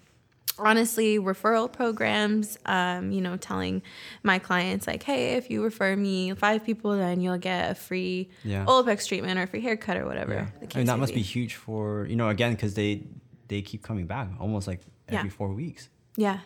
[0.58, 2.58] Honestly, referral programs.
[2.65, 3.82] Um, you know, telling
[4.24, 8.30] my clients like, hey, if you refer me five people, then you'll get a free
[8.46, 8.63] Yeah.
[8.63, 10.34] Olaplex treatment or a free haircut or whatever.
[10.34, 10.68] yeah.
[10.74, 13.04] I mean, that must be huge for you know again because they
[13.50, 14.80] they keep coming back almost like
[15.12, 15.18] Yeah.
[15.20, 15.89] every four weeks.
[16.15, 16.39] Yeah.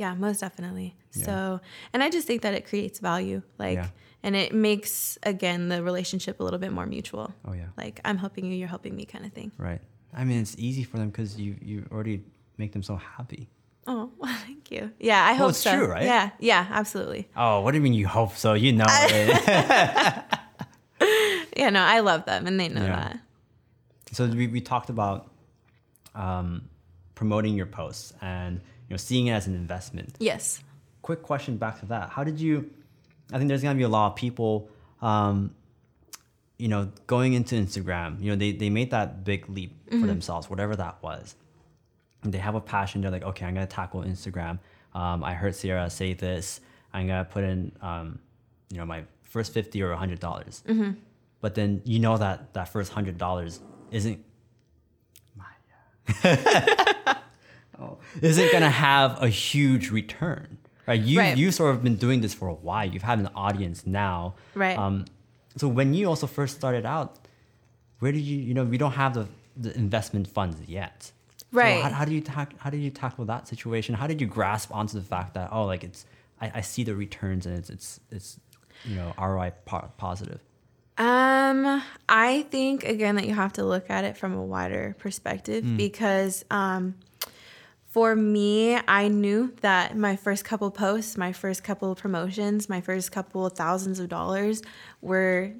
[0.00, 0.96] Yeah, most definitely.
[1.12, 1.24] Yeah.
[1.26, 1.60] So,
[1.92, 3.42] and I just think that it creates value.
[3.58, 3.88] Like, Yeah.
[4.22, 7.34] and it makes, again, the relationship a little bit more mutual.
[7.46, 7.66] Oh yeah.
[7.76, 9.52] Like, I'm helping you, you're helping me kind of thing.
[9.58, 9.82] Right.
[10.14, 12.24] I mean, it's easy for them because you you already
[12.56, 13.48] make them so happy.
[13.86, 14.90] Oh, well, thank you.
[14.98, 15.76] Yeah, I hope it's so.
[15.76, 16.04] true, right?
[16.04, 17.28] Yeah, yeah, absolutely.
[17.36, 18.54] Oh, what do you mean you hope so?
[18.54, 20.24] You know it.
[21.56, 22.96] Yeah, no, I love them and they know Yeah.
[22.96, 23.18] that.
[24.12, 25.30] so we, we talked about
[26.14, 26.68] um,
[27.14, 28.60] promoting your posts and
[28.90, 30.16] know seeing it as an investment.
[30.18, 30.62] Yes.
[31.02, 32.70] Quick question back to that: How did you?
[33.32, 34.68] I think there's gonna be a lot of people,
[35.00, 35.54] um,
[36.58, 38.20] you know, going into Instagram.
[38.22, 40.00] You know, they they made that big leap Mm-hmm.
[40.02, 41.34] for themselves, whatever that was.
[42.22, 43.00] And they have a passion.
[43.00, 44.58] They're like, okay, I'm gonna tackle Instagram.
[44.94, 46.60] Um, I heard Sierra say this.
[46.92, 48.18] I'm gonna put in, um,
[48.70, 50.62] you know, my first fifty or hundred dollars.
[50.68, 50.92] Mm-hmm.
[51.40, 54.24] But then you know that that first hundred dollars isn't
[58.22, 61.00] isn't gonna have a huge return, right?
[61.00, 61.36] You Right.
[61.36, 62.86] you sort of been doing this for a while.
[62.92, 64.78] You've had an audience now, Right.
[64.78, 65.04] Um,
[65.56, 67.08] so when you also first started out,
[68.00, 71.12] where did you you know we don't have the the investment funds yet.
[71.52, 71.82] So Right.
[71.82, 73.94] how, how do you tack how did you tackle that situation?
[74.00, 76.06] How did you grasp onto the fact that oh like it's
[76.40, 78.28] I, I see the returns and it's it's it's
[78.84, 80.40] you know ROI po- positive.
[80.98, 85.64] Um, I think again that you have to look at it from a wider perspective
[85.76, 86.94] because um
[87.90, 93.10] for me, I knew that my first couple posts, my first couple promotions, my first
[93.10, 94.62] couple of thousands of dollars
[95.00, 95.52] were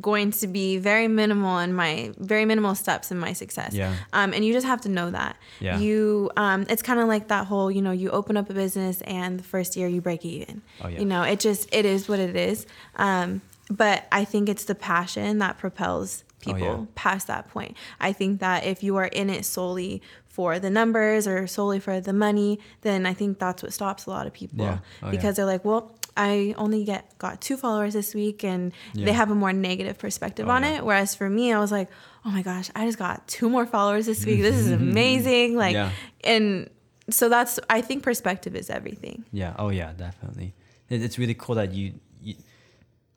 [0.00, 3.72] going to be very minimal in my very minimal steps in my success.
[3.74, 3.94] Yeah.
[4.12, 5.36] Um, and you just have to know that.
[5.60, 5.78] Yeah.
[5.78, 9.00] You um, it's kind of like that whole, you know, you open up a business
[9.02, 10.62] and the first year you break even.
[10.80, 10.98] Oh, yeah.
[10.98, 12.66] You know, it just it is what it is.
[12.96, 16.86] Um, but I think it's the passion that propels people Oh, yeah.
[16.94, 17.76] past that point.
[18.00, 20.02] I think that if you are in it solely
[20.36, 24.10] for the numbers or solely for the money, then I think that's what stops a
[24.10, 24.78] lot of people Yeah.
[25.02, 25.10] Oh, yeah.
[25.14, 25.82] because they're like, well,
[26.16, 29.06] I only get got two followers this week, and Yeah.
[29.06, 30.76] they have a more negative perspective Oh, on yeah.
[30.76, 30.84] it.
[30.84, 31.88] Whereas for me, I was like,
[32.24, 34.40] oh my gosh, I just got two more followers this week.
[34.42, 35.56] This is amazing.
[35.56, 35.90] Like, Yeah.
[36.24, 36.68] and
[37.08, 39.24] so that's I think perspective is everything.
[39.32, 39.54] Yeah.
[39.58, 40.48] Oh yeah, definitely.
[40.90, 41.94] It's really cool that you.
[42.22, 42.34] you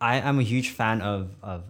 [0.01, 1.63] I am a huge fan of of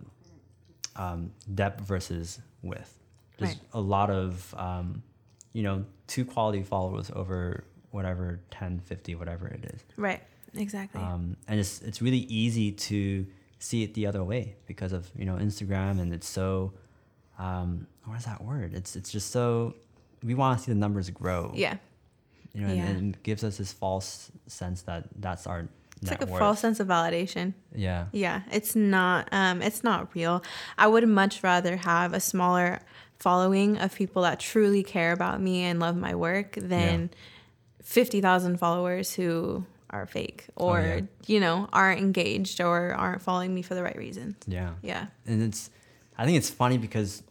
[0.95, 1.31] um,
[1.61, 2.93] depth versus width.
[3.37, 3.59] There's Right.
[3.73, 5.01] a lot of um,
[5.53, 9.81] you know two quality followers over whatever 10, 50, whatever it is.
[9.97, 10.21] Right.
[10.55, 11.01] Exactly.
[11.01, 13.25] Um, and it's it's really easy to
[13.59, 16.73] see it the other way because of you know Instagram and it's so
[17.37, 18.73] um, what is that word?
[18.73, 19.75] It's it's just so
[20.23, 21.77] we want to see the numbers grow yeah.
[22.53, 22.83] you know, Yeah.
[22.85, 25.69] and, and it gives us this false sense that that's our
[26.01, 26.39] It's like a worth.
[26.39, 27.53] false sense of validation.
[27.75, 28.05] Yeah.
[28.11, 30.43] Yeah, it's not um it's not real.
[30.77, 32.79] I would much rather have a smaller
[33.19, 37.09] following of people that truly care about me and love my work than
[37.83, 41.01] 50,000 followers who are fake or Oh, yeah.
[41.27, 44.35] you know, aren't engaged or aren't following me for the right reasons.
[44.47, 44.73] Yeah.
[44.81, 45.07] Yeah.
[45.25, 45.69] and it's
[46.17, 47.23] i think it's funny because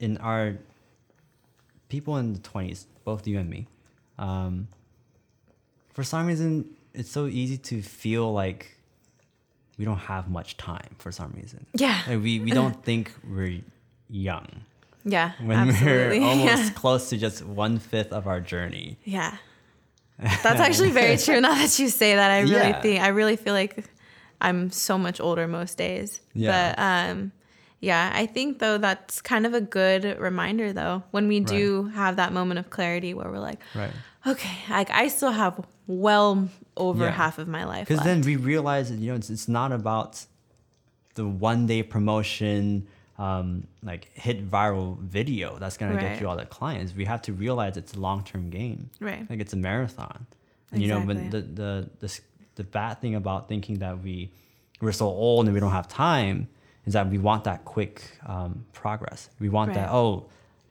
[0.00, 0.56] in our
[1.88, 3.66] people in the 20s both you and me
[4.18, 4.66] um,
[5.92, 8.78] for some reason it's so easy to feel like
[9.78, 12.00] we don't have much time for some reason Yeah.
[12.08, 13.60] like we, we don't think we're
[14.08, 14.48] young
[15.04, 15.32] Yeah.
[15.42, 16.20] when absolutely.
[16.20, 16.70] we're almost yeah.
[16.70, 19.36] close to just one fifth of our journey Yeah.
[20.18, 21.40] That's actually very true.
[21.40, 22.80] Now that you say that, I really Yeah.
[22.80, 23.84] think I really feel like
[24.40, 26.20] I'm so much older most days.
[26.34, 26.50] Yeah.
[26.74, 27.32] But um
[27.80, 32.16] yeah, I think though that's kind of a good reminder though when we do have
[32.16, 33.90] that moment of clarity where we're like, right
[34.26, 37.10] okay, like I still have well over Yeah.
[37.10, 37.88] half of my life.
[37.88, 40.24] because then we realize that you know it's, it's not about
[41.14, 42.86] the one day promotion
[43.18, 46.00] um, like hit viral video that's gonna Right.
[46.14, 48.90] get you all the clients we have to realize it's a long-term game.
[49.00, 49.28] Right.
[49.30, 50.26] like it's a marathon.
[50.72, 52.20] And you know when the, the the
[52.56, 54.32] the bad thing about thinking that we
[54.80, 56.48] we're so old and we don't have time
[56.86, 59.30] is that we want that quick um, progress.
[59.38, 60.26] We want that oh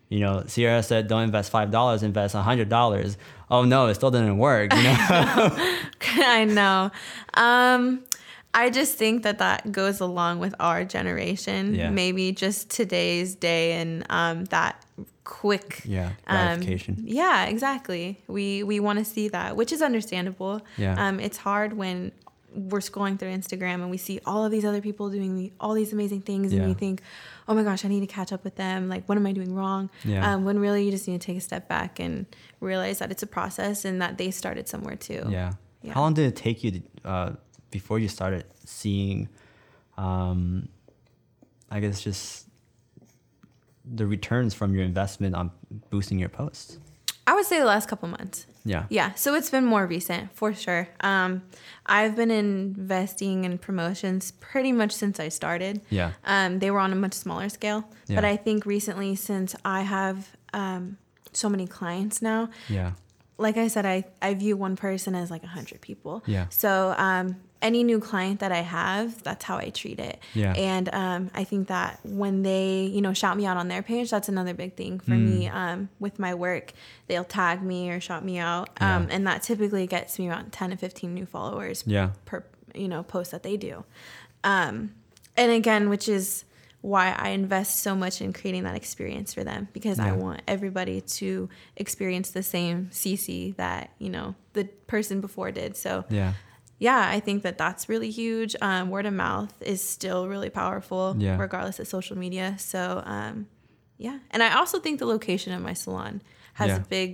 [0.09, 3.17] you know sierra said don't invest five dollars invest a hundred dollars.
[3.49, 4.95] Oh no it still didn't work you know?
[6.17, 6.91] I know.
[7.35, 8.03] Um,
[8.53, 11.73] I just think that that goes along with our generation.
[11.75, 11.89] Yeah.
[11.89, 14.83] Maybe just today's day and um, that
[15.23, 15.81] quick.
[15.85, 16.61] Yeah, um,
[17.03, 18.21] yeah, exactly.
[18.27, 20.61] We we want to see that, which is understandable.
[20.77, 20.95] Yeah.
[21.07, 22.11] Um, it's hard when
[22.55, 25.73] we're scrolling through Instagram and we see all of these other people doing the, all
[25.73, 26.67] these amazing things, and Yeah.
[26.67, 27.01] we think,
[27.47, 28.89] "Oh my gosh, I need to catch up with them.
[28.89, 30.31] Like, what am I doing wrong?" Yeah.
[30.35, 32.27] Um, when really you just need to take a step back and
[32.59, 35.23] realize that it's a process and that they started somewhere too.
[35.29, 35.53] Yeah.
[35.81, 35.93] Yeah.
[35.95, 37.31] How long did it take you to, uh,
[37.73, 39.27] before you started seeing,
[39.97, 40.69] um,
[41.69, 42.47] I guess, just
[43.83, 45.51] the returns from your investment on
[45.89, 46.77] boosting your posts?
[47.25, 48.45] I would say the last couple months.
[48.65, 48.85] Yeah.
[48.89, 50.87] Yeah, so it's been more recent for sure.
[51.01, 51.41] Um,
[51.85, 55.81] I've been investing in promotions pretty much since I started.
[55.89, 56.11] Yeah.
[56.25, 60.29] Um, they were on a much smaller scale, but I think recently, since I have
[60.53, 60.97] um,
[61.33, 62.91] so many clients now, Yeah.
[63.37, 66.23] like I said, I, I view one person as like a hundred people.
[66.25, 66.45] Yeah.
[66.49, 70.19] So um, any new client that I have, that's how I treat it.
[70.35, 70.53] Yeah.
[70.53, 74.11] And um, I think that when they, you know, shout me out on their page,
[74.11, 75.53] that's another big thing for me Mm.
[75.55, 76.73] um, with my work.
[77.07, 79.15] They'll tag me or shout me out, um, Yeah.
[79.15, 82.11] and that typically gets me around ten to fifteen new followers Yeah.
[82.25, 82.43] per
[82.75, 83.83] you know post that they do.
[84.43, 84.93] Um,
[85.37, 86.43] and again, which is
[86.81, 90.99] why I invest so much in creating that experience for them because I want everybody
[90.99, 91.47] to
[91.77, 95.77] experience the same CC that you know the person before did.
[95.77, 96.33] So Yeah.
[96.87, 98.51] Yeah, I think that that's really huge.
[98.69, 101.37] Um, word of mouth is still really powerful, Yeah.
[101.45, 102.47] regardless of social media.
[102.57, 103.35] So, um,
[103.97, 104.17] yeah.
[104.31, 106.13] And I also think the location of my salon
[106.59, 106.77] has Yeah.
[106.77, 107.11] a big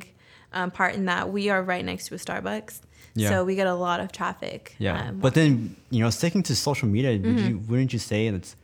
[0.51, 1.23] um, part in that.
[1.37, 2.73] We are right next to a Starbucks.
[3.13, 3.29] Yeah.
[3.29, 4.61] So we get a lot of traffic.
[4.79, 5.09] Yeah.
[5.09, 7.47] um, but then, you know, sticking to social media, would Mm-hmm.
[7.49, 8.55] you, wouldn't you say that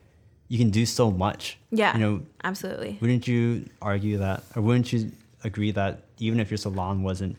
[0.52, 1.58] you can do so much?
[1.82, 2.98] yeah, You know, absolutely.
[3.02, 3.42] wouldn't you
[3.82, 5.12] argue that, or wouldn't you
[5.44, 5.94] agree that
[6.26, 7.36] even if your salon wasn't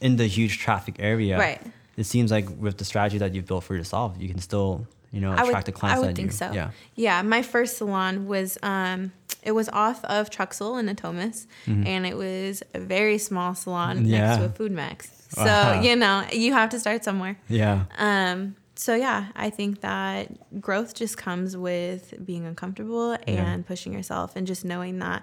[0.00, 1.60] in the huge traffic area, Right.
[1.98, 5.20] It seems like with the strategy that you've built for yourself, you can still, you
[5.20, 6.52] know, attract would, the clients I would think you, so.
[6.52, 12.06] yeah, Yeah, my first salon was um, it was off of Truxel in Natomas, and
[12.06, 14.42] it was a very small salon next Mm-hmm.
[14.42, 15.10] To a Food Max.
[15.30, 15.80] So Wow.
[15.82, 17.38] you know you have to start somewhere.
[17.48, 23.44] yeah, Um, so yeah, I think that growth just comes with being uncomfortable Yeah.
[23.52, 25.22] and pushing yourself, and just knowing that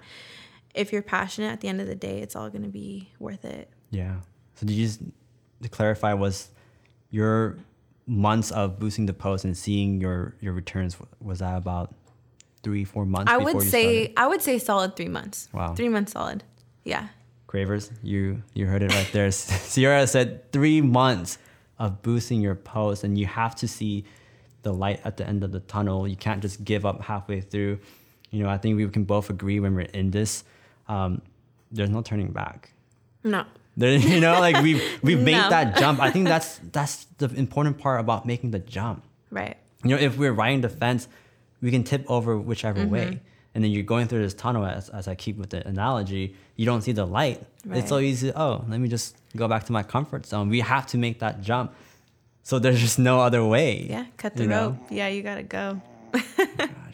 [0.74, 3.44] if you're passionate, at the end of the day, it's all going to be worth
[3.46, 3.70] it.
[3.90, 4.16] yeah.
[4.56, 5.00] So did you just
[5.62, 6.48] to clarify was
[7.16, 7.56] your
[8.06, 11.94] months of boosting the post and seeing your your returns was that about
[12.62, 13.32] three four months?
[13.32, 14.12] I would say started?
[14.16, 15.48] I would say solid three months.
[15.52, 15.74] Wow.
[15.74, 16.44] three months solid.
[16.84, 17.08] Yeah.
[17.46, 19.30] Cravers, you you heard it right there.
[19.72, 21.38] Sierra said three months
[21.78, 24.04] of boosting your post, and you have to see
[24.62, 26.06] the light at the end of the tunnel.
[26.06, 27.78] You can't just give up halfway through.
[28.30, 30.44] You know, I think we can both agree when we're in this,
[30.88, 31.22] um,
[31.70, 32.72] there's no turning back.
[33.22, 33.44] No.
[34.12, 35.50] You know, like we've we've made No.
[35.50, 36.00] that jump.
[36.00, 39.04] I think that's that's the important part about making the jump.
[39.30, 39.56] Right.
[39.84, 41.08] You know, if we're riding the fence,
[41.60, 42.90] we can tip over whichever Mm-hmm.
[42.90, 43.20] way.
[43.54, 46.66] And then you're going through this tunnel, as, as I keep with the analogy, you
[46.66, 47.42] don't see the light.
[47.70, 50.50] It's so easy, oh, let me just go back to my comfort zone.
[50.50, 51.72] We have to make that jump.
[52.42, 53.86] So there's just no other way.
[53.88, 54.04] Yeah.
[54.18, 54.66] Cut the you know?
[54.70, 54.76] rope.
[54.90, 55.80] Yeah, you gotta go.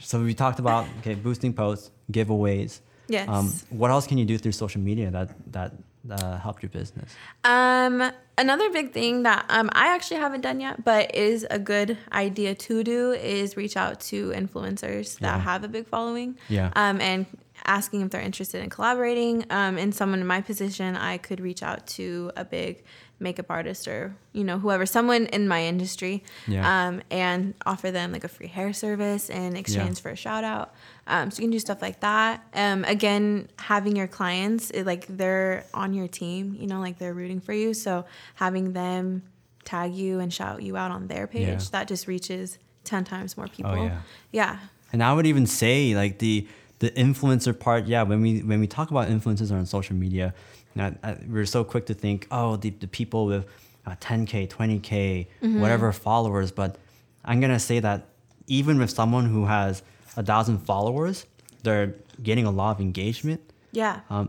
[0.01, 2.80] So we talked about, okay, boosting posts, giveaways.
[3.09, 3.28] Yes.
[3.28, 5.72] Um, what else can you do through social media that, that
[6.11, 7.13] uh, helped your business?
[7.45, 11.99] Um, another big thing that um, I actually haven't done yet, but is a good
[12.13, 15.39] idea to do is reach out to influencers that Yeah.
[15.39, 16.37] have a big following.
[16.49, 16.73] Yeah.
[16.75, 17.27] Um, and
[17.65, 19.45] asking if they're interested in collaborating.
[19.51, 22.85] Um, and someone in my position, I could reach out to a big
[23.21, 26.87] makeup artist or you know whoever, someone in my industry, Yeah.
[26.89, 30.75] um, and offer them like a free hair service in exchange for a shout out.
[31.07, 32.43] Um, so you can do stuff like that.
[32.53, 37.15] Um, again, having your clients it, like they're on your team, you know, like they're
[37.15, 37.75] rooting for you.
[37.75, 38.05] So
[38.35, 39.23] having them
[39.65, 41.59] tag you and shout you out on their page, Yeah.
[41.71, 43.77] that just reaches ten times more people.
[43.85, 44.01] yeah.
[44.33, 44.59] yeah.
[44.93, 46.49] And I would even say like the
[46.83, 47.87] the influencer part.
[47.87, 50.35] Yeah, when we when we talk about influencers on social media,
[50.76, 53.47] I, I, we're so quick to think, oh, the, the people with
[53.87, 56.51] uh, 10k, 20k, whatever followers.
[56.51, 56.78] But
[57.24, 58.09] I'm gonna say that
[58.49, 59.85] even with someone who has
[60.16, 61.24] a thousand followers,
[61.62, 63.41] they're getting a lot of engagement.
[63.70, 64.01] Yeah.
[64.11, 64.28] Um,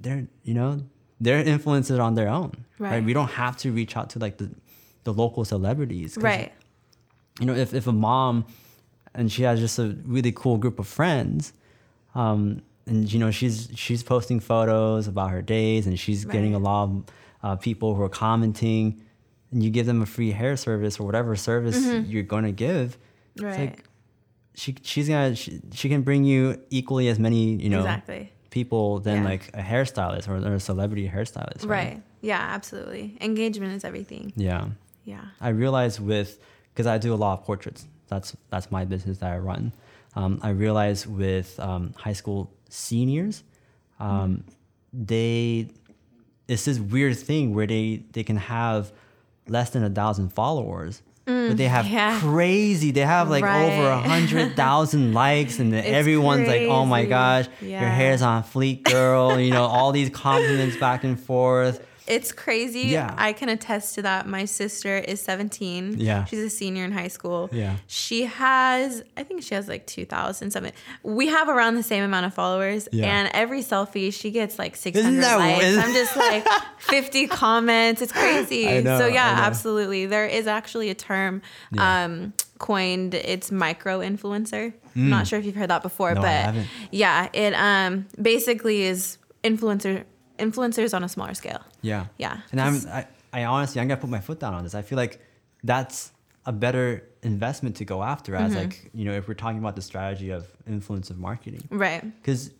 [0.00, 0.84] they're you know
[1.20, 2.52] they're influencers on their own.
[2.78, 3.02] Right.
[3.02, 4.48] We don't have to reach out to like the
[5.02, 6.16] the local celebrities.
[6.18, 6.52] right.
[7.40, 8.44] you know, if, if a mom
[9.14, 11.52] and she has just a really cool group of friends,
[12.14, 16.58] um, and you know she's she's posting photos about her days, and she's getting a
[16.58, 17.04] lot of
[17.42, 19.00] uh, people who are commenting,
[19.50, 22.96] and you give them a free hair service or whatever service you're going to give.
[23.36, 23.46] Mm-hmm.
[23.46, 23.58] Right.
[23.60, 23.84] like
[24.54, 28.32] she she's gonna she, she can bring you equally as many you know exactly.
[28.50, 29.28] people than Yeah.
[29.28, 31.68] like a hairstylist or, or a celebrity hairstylist.
[31.68, 32.02] Right.
[32.20, 33.16] Yeah, absolutely.
[33.20, 34.32] Engagement is everything.
[34.34, 34.70] Yeah.
[35.04, 35.20] Yeah.
[35.40, 36.40] I realize with
[36.74, 37.86] because I do a lot of portraits.
[38.08, 39.72] That's that's my business that I run.
[40.16, 43.44] Um, I realize with um, high school seniors,
[44.00, 44.44] um,
[44.92, 45.68] they
[46.48, 48.92] it's this weird thing where they they can have
[49.46, 51.02] less than a thousand followers.
[51.26, 52.20] but they have Mm, yeah.
[52.20, 52.90] crazy.
[52.90, 57.10] They have like over a hundred thousand likes, and everyone's like, "Oh my crazy.
[57.10, 57.90] gosh, your Yeah.
[57.94, 61.84] hair's on fleek, girl!" you know, all these compliments back and forth.
[62.08, 62.80] It's crazy.
[62.88, 63.14] Yeah.
[63.16, 64.26] I can attest to that.
[64.26, 65.96] My sister is 17.
[65.98, 66.24] Yeah.
[66.24, 67.50] She's a senior in high school.
[67.52, 67.76] Yeah.
[67.86, 70.72] She has, I think she has like 2,000 something.
[71.02, 72.88] We have around the same amount of followers.
[72.92, 73.06] Yeah.
[73.06, 75.76] And every selfie, she gets like 600 Isn't likes.
[75.76, 76.46] I'm just like
[76.78, 78.00] 50 comments.
[78.02, 78.80] It's crazy.
[78.80, 80.06] Know, so, yeah, absolutely.
[80.06, 81.42] There is actually a term
[81.72, 82.04] Yeah.
[82.04, 83.14] um, coined.
[83.14, 84.72] It's micro influencer.
[84.96, 86.14] I'm not sure if you've heard that before, Mm.
[86.16, 90.04] No, but yeah, it um, basically is influencer
[90.38, 91.60] influencers on a smaller scale.
[91.82, 92.06] Yeah.
[92.18, 92.40] Yeah.
[92.52, 94.74] And I'm I, I honestly I'm gonna put my foot down on this.
[94.74, 95.20] I feel like
[95.64, 96.12] that's
[96.46, 98.60] a better investment to go after as Mm-hmm.
[98.60, 101.62] like, you know, if we're talking about the strategy of influence of marketing.
[101.70, 102.02] Right.
[102.22, 102.50] Because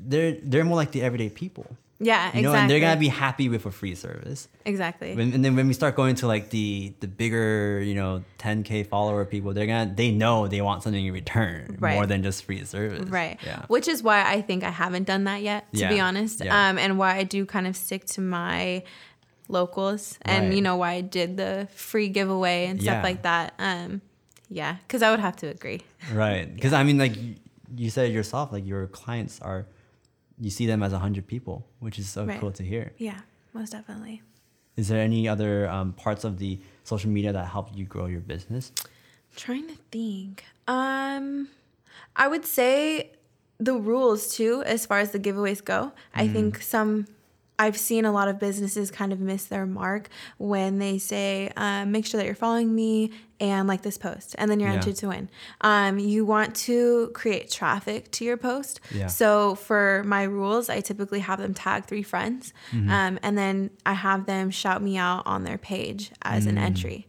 [0.00, 1.66] they're they're more like the everyday people.
[2.00, 2.60] Yeah, You know, exactly.
[2.60, 4.46] and they're gonna be happy with a free service.
[4.64, 5.16] exactly.
[5.16, 8.86] When, and then when we start going to like the the bigger, you know, 10k
[8.86, 12.64] follower people, they're gonna they know they want something in return more than just free
[12.64, 13.08] service.
[13.08, 13.36] right.
[13.44, 13.64] Yeah.
[13.66, 16.44] Which is why I think I haven't done that yet, to be honest.
[16.44, 16.68] Yeah.
[16.68, 18.84] Um, and why I do kind of stick to my
[19.48, 20.54] locals and Right.
[20.54, 23.02] you know why I did the free giveaway and stuff Yeah.
[23.02, 23.54] like that.
[23.58, 24.02] Um,
[24.50, 25.80] yeah, because I would have to agree.
[26.12, 26.52] Right.
[26.54, 27.14] Because I mean, like
[27.76, 29.66] you said yourself, like your clients are,
[30.40, 32.40] you see them as a hundred people, which is so Right.
[32.40, 32.92] cool to hear.
[32.98, 33.20] Yeah,
[33.52, 34.22] most definitely.
[34.76, 38.20] Is there any other um, parts of the social media that helped you grow your
[38.20, 38.72] business?
[39.36, 40.44] trying to think.
[40.66, 41.48] Um,
[42.16, 43.12] I would say
[43.58, 45.92] the rules too, as far as the giveaways go.
[46.14, 47.06] I think some.
[47.58, 51.90] I've seen a lot of businesses kind of miss their mark when they say, um,
[51.92, 54.76] "Make sure that you're following me and like this post," and then you're Yeah.
[54.76, 55.28] entered to win.
[55.60, 58.80] Um, you want to create traffic to your post.
[58.94, 59.06] Yeah.
[59.08, 62.90] So for my rules, I typically have them tag three friends, Mm-hmm.
[62.90, 67.06] um, and then I have them shout me out on their page as an entry.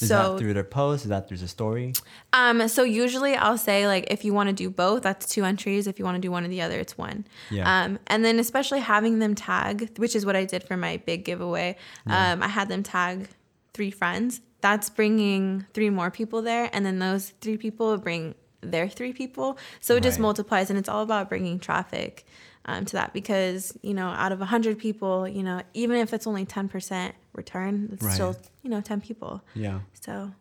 [0.00, 1.04] Is so that through their post?
[1.04, 1.92] Is that through the story?
[2.32, 5.86] um, so usually I'll say like if you want to do both, that's two entries.
[5.86, 7.26] If you want to do one or the other, it's one.
[7.50, 7.84] Yeah.
[7.84, 11.24] Um, and then especially having them tag, which is what I did for my big
[11.24, 11.76] giveaway.
[12.06, 13.28] Um, I had them tag
[13.74, 14.40] three friends.
[14.60, 19.58] That's bringing three more people there, and then those three people bring their three people.
[19.80, 22.24] So it just multiplies, and it's all about bringing traffic
[22.64, 26.26] um, to that because you know out of hundred people, you know even if it's
[26.26, 28.14] only ten percent return, it's Right.
[28.14, 29.42] still you know ten people.
[29.54, 29.80] Yeah.
[30.00, 30.32] So,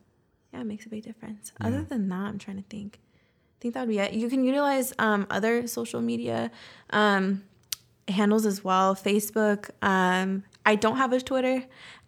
[0.53, 1.51] yeah, it makes a big difference.
[1.61, 2.99] Other than that, I'm trying to think.
[3.01, 4.13] I think that would be it.
[4.13, 6.49] You can utilize um, other social media
[6.89, 7.43] um,
[8.07, 8.95] handles as well.
[8.95, 9.69] Facebook.
[9.81, 11.63] Um, I don't have a Twitter.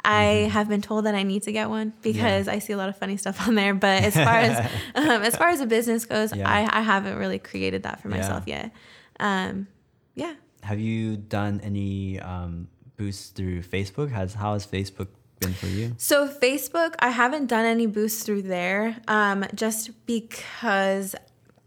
[0.06, 2.90] I have been told that I need to get one because I see a lot
[2.90, 3.74] of funny stuff on there.
[3.74, 4.58] But as far as
[4.96, 6.50] um, as far as a business goes, Yeah.
[6.52, 8.18] I, I haven't really created that for Yeah.
[8.18, 8.72] myself yet.
[9.20, 9.68] Um,
[10.16, 10.34] yeah.
[10.64, 12.68] Have you done any um,
[13.04, 14.12] boosts through Facebook?
[14.12, 15.08] Has how has Facebook
[15.40, 15.94] been for you?
[15.98, 21.16] So Facebook, I haven't done any boosts through there, um, just because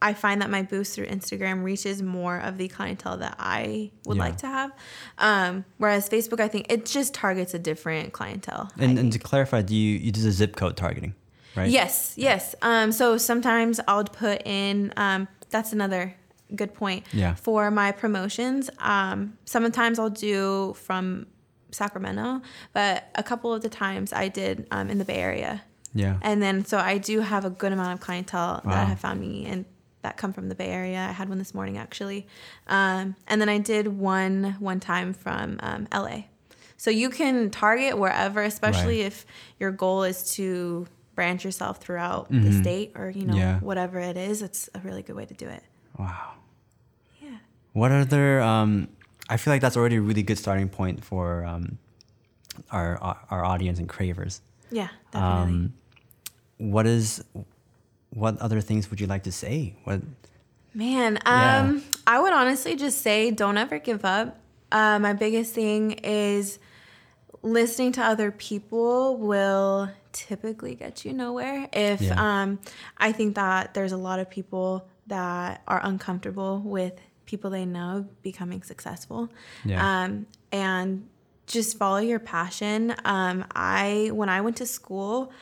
[0.01, 4.17] I find that my boost through Instagram reaches more of the clientele that I would
[4.17, 4.23] Yeah.
[4.25, 4.71] like to have.
[5.19, 8.71] Um, whereas Facebook, I think it just targets a different clientele.
[8.79, 11.15] And, and to clarify, do you you do the zip code targeting,
[11.57, 11.71] right?
[11.71, 12.55] Yes, yes.
[12.63, 14.93] Um, so sometimes I'll put in.
[14.97, 16.15] Um, that's another
[16.55, 17.05] good point.
[17.13, 17.35] Yeah.
[17.35, 21.27] For my promotions, um, sometimes I'll do from
[21.73, 22.41] Sacramento,
[22.73, 25.63] but a couple of the times I did um, in the Bay Area,
[25.95, 26.19] Yeah.
[26.23, 28.73] and then so I do have a good amount of clientele Wow.
[28.73, 29.65] that have found me and
[30.03, 30.99] that come from the Bay Area.
[31.09, 32.27] I had one this morning actually,
[32.69, 36.25] um, and then I did one one time from um, LA.
[36.79, 39.07] So you can target wherever, especially Right.
[39.07, 39.27] if
[39.59, 43.39] your goal is to branch yourself throughout the state or you know Mm-hmm.
[43.41, 43.59] Yeah.
[43.61, 44.43] whatever it is.
[44.43, 45.63] It's a really good way to do it.
[45.99, 46.33] Wow.
[47.23, 47.39] Yeah.
[47.73, 48.41] What other?
[48.41, 48.89] Um,
[49.29, 51.79] I feel like that's already a really good starting point for um,
[52.71, 52.99] our
[53.31, 54.41] our audience and cravers.
[54.71, 55.53] Yeah, definitely.
[55.53, 55.75] Um,
[56.59, 57.25] what is?
[58.11, 59.75] What other things would you like to say?
[59.85, 60.01] What?
[60.75, 61.61] Man, Yeah.
[61.61, 64.39] um, I would honestly just say don't ever give up.
[64.71, 66.59] Uh, my biggest thing is
[67.43, 71.69] listening to other people will typically get you nowhere.
[71.73, 72.15] If Yeah.
[72.43, 72.59] um,
[72.99, 76.95] I think that there's a lot of people that are uncomfortable with
[77.27, 79.29] people they know becoming successful.
[79.65, 80.03] Yeah.
[80.05, 81.09] Um, and
[81.47, 82.95] just follow your passion.
[83.05, 85.33] Um, I when I went to school,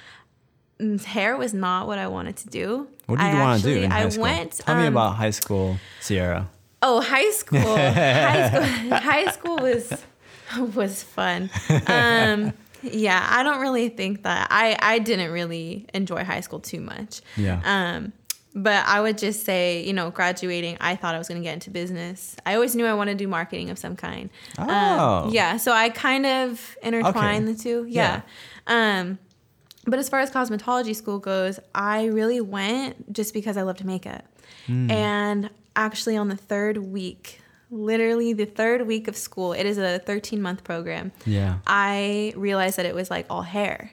[0.78, 2.88] mm, hair was not what I wanted to do.
[3.06, 4.22] What did I you want to do in high I school?
[4.22, 4.52] went.
[4.52, 6.48] Tell me um, about high school, Sierra.
[6.82, 7.60] Oh, high school.
[7.76, 8.98] high school.
[8.98, 10.04] High school was
[10.74, 11.50] was fun.
[11.86, 12.52] Um,
[12.82, 17.22] yeah, I don't really think that I I didn't really enjoy high school too much.
[17.36, 17.60] Yeah.
[17.64, 18.12] Um,
[18.54, 21.54] but I would just say, you know, graduating, I thought I was going to get
[21.54, 22.36] into business.
[22.46, 24.30] I always knew I wanted to do marketing of some kind.
[24.58, 25.28] Um, Oh.
[25.32, 25.56] yeah.
[25.56, 27.52] So I kind of intertwined Okay.
[27.52, 27.86] the two.
[27.88, 28.22] Yeah.
[28.68, 29.00] yeah.
[29.00, 29.18] Um,
[29.86, 34.24] but as far as cosmetology school goes, I really went just because I loved makeup.
[34.66, 34.90] Hmm.
[34.90, 37.40] And actually, on the third week,
[37.70, 41.10] literally the third week of school, it is a 13 month program.
[41.26, 41.56] Yeah.
[41.66, 43.90] I realized that it was like all hair.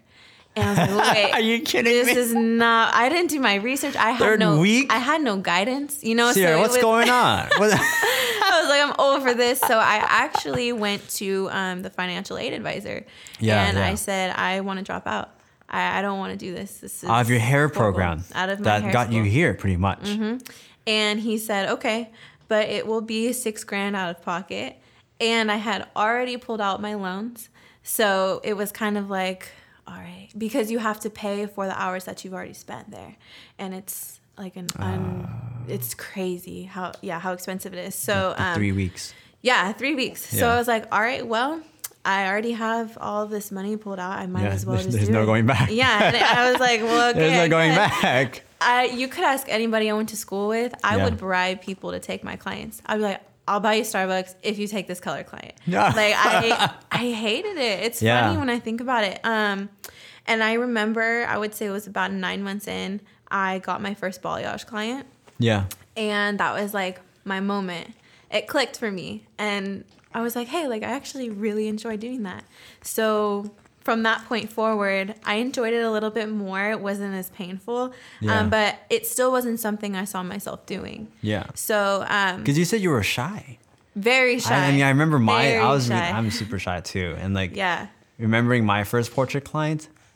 [0.55, 2.13] And I was like, wait, Are you kidding this me?
[2.13, 2.93] is not.
[2.93, 3.95] I didn't do my research.
[3.95, 4.59] I had Third no.
[4.59, 4.91] week?
[4.91, 6.03] I had no guidance.
[6.03, 7.47] You know, Sierra, so what's was- going on?
[7.55, 9.59] I was like, I'm over this.
[9.61, 13.05] So I actually went to um, the financial aid advisor,
[13.39, 13.87] Yeah, and yeah.
[13.87, 15.29] I said I want to drop out.
[15.69, 16.79] I, I don't want to do this.
[16.79, 17.75] This is out of your hair horrible.
[17.75, 19.25] program Out of my that got you school.
[19.25, 19.29] Mm-hmm.
[19.31, 20.17] here, pretty much.
[20.87, 22.11] And he said, okay,
[22.49, 24.77] but it will be six grand out of pocket.
[25.21, 27.49] And I had already pulled out my loans.
[27.83, 29.49] So it was kind of like,
[29.91, 33.15] all right, because you have to pay for the hours that you've already spent there.
[33.59, 35.27] And it's like an, un,
[35.67, 37.95] it's crazy how, yeah, how expensive it is.
[37.95, 39.13] So, um, three weeks.
[39.41, 40.21] yeah, three weeks.
[40.25, 41.61] So I was like, all right, well,
[42.05, 44.17] I already have all this money pulled out.
[44.17, 45.25] I might Yeah, as well there's- just there's no it.
[45.25, 45.69] going back.
[45.71, 47.19] Yeah, and I was like, well, okay.
[47.19, 48.43] There's no going back.
[48.61, 50.73] I, you could ask anybody I went to school with.
[50.83, 51.03] I Yeah.
[51.05, 52.81] would bribe people to take my clients.
[52.85, 55.53] I'd be like, I'll buy you Starbucks if you take this color client.
[55.65, 55.91] Yeah.
[55.95, 57.83] like I, I hated it.
[57.83, 58.25] It's Yeah.
[58.27, 59.19] funny when I think about it.
[59.23, 59.69] Um,
[60.27, 63.93] and I remember, I would say it was about nine months in, I got my
[63.93, 65.07] first balayage client
[65.39, 65.65] Yeah.
[65.97, 67.93] and that was like my moment
[68.29, 69.83] it clicked for me and
[70.13, 72.43] i was like hey like i actually really enjoy doing that
[72.81, 73.51] so
[73.82, 77.91] from that point forward i enjoyed it a little bit more it wasn't as painful
[78.19, 78.39] Yeah.
[78.39, 81.45] um, but it still wasn't something i saw myself doing Yeah.
[81.55, 83.57] so um, Because you said you were shy.
[83.95, 85.41] very shy I, I mean, I remember my.
[85.43, 85.88] Very I was.
[85.88, 86.09] shy.
[86.11, 87.88] I'm super shy too, and like yeah
[88.19, 89.89] remembering my first portrait client.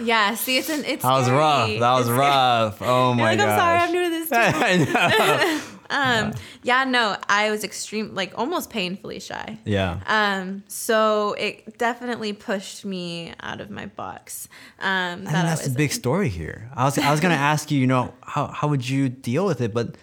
[0.00, 1.68] yeah see it's an it's That was rough.
[1.78, 2.82] That was It's- rough.
[2.82, 3.48] Oh You're my like, god.
[3.48, 4.36] i'm sorry i'm new to this too.
[4.36, 4.76] I
[5.56, 5.60] know.
[5.90, 6.32] Um
[6.62, 10.00] yeah no i was extreme like almost painfully shy Yeah.
[10.06, 14.48] Um, so it definitely pushed me out of my box.
[14.78, 16.70] Um, that think that's the big story here.
[16.74, 19.60] I was I was gonna ask you, you know, how how would you deal with
[19.60, 19.96] it, but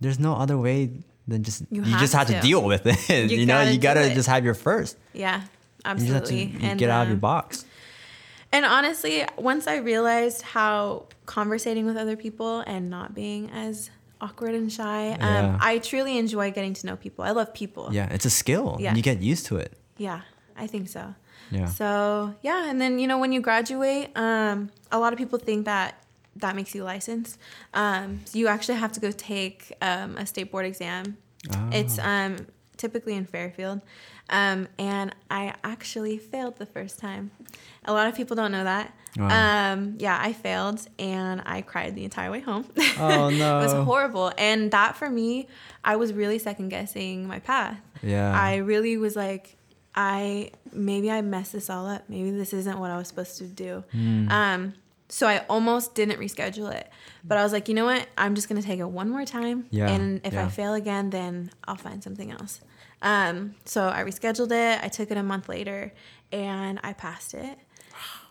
[0.00, 0.90] there's no other way
[1.26, 2.46] than just you, You just have have to to.
[2.48, 2.98] deal with it.
[3.30, 4.96] You, You know, you gotta just have your first.
[5.12, 5.46] Yeah, You just
[5.84, 6.68] have to absolutely.
[6.68, 7.64] you get out of your um, box.
[8.50, 13.90] And honestly, once I realized how conversating with other people and not being as
[14.20, 15.58] awkward and shy, um, Yeah.
[15.60, 17.24] I truly enjoy getting to know people.
[17.24, 17.88] I love people.
[17.92, 18.76] Yeah, it's a skill.
[18.80, 18.94] Yeah.
[18.94, 19.72] You get used to it.
[19.96, 20.20] Yeah,
[20.56, 21.14] I think so.
[21.50, 21.66] Yeah.
[21.66, 25.64] So yeah, and then you know when you graduate, um, a lot of people think
[25.64, 26.02] that
[26.36, 27.38] that makes you licensed.
[27.74, 31.16] Um, so you actually have to go take um, a state board exam.
[31.50, 31.68] Ah.
[31.72, 32.46] It's um,
[32.76, 33.80] typically in Fairfield,
[34.30, 37.30] um, and I actually failed the first time.
[37.88, 38.94] A lot of people don't know that.
[39.16, 39.72] Wow.
[39.72, 42.66] Um, yeah, I failed, and I cried the entire way home.
[43.00, 43.58] Oh, no.
[43.60, 45.48] it was horrible, and that for me,
[45.84, 47.78] I was really second guessing my path.
[48.02, 48.30] Yeah.
[48.38, 49.56] I really was like,
[49.94, 52.04] I maybe I messed this all up.
[52.08, 53.82] Maybe this isn't what I was supposed to do.
[53.90, 54.28] Hmm.
[54.30, 54.74] Um,
[55.08, 56.88] so I almost didn't reschedule it.
[57.24, 58.06] But I was like, you know what?
[58.18, 59.66] I'm just gonna take it one more time.
[59.70, 62.60] Yeah, And if I fail again, then I'll find something else.
[63.00, 64.84] Um, so I rescheduled it.
[64.84, 65.92] I took it a month later,
[66.30, 67.58] and I passed it.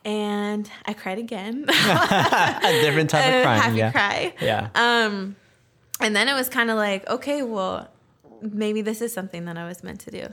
[0.08, 1.66] And I cried again.
[1.70, 3.60] a different type of crime.
[3.60, 3.92] happy yeah.
[3.92, 4.34] cry.
[4.40, 4.70] Yeah.
[4.74, 5.36] Um,
[6.00, 7.90] and then it was kind of like, okay, well,
[8.42, 10.28] maybe this is something that I was meant to do.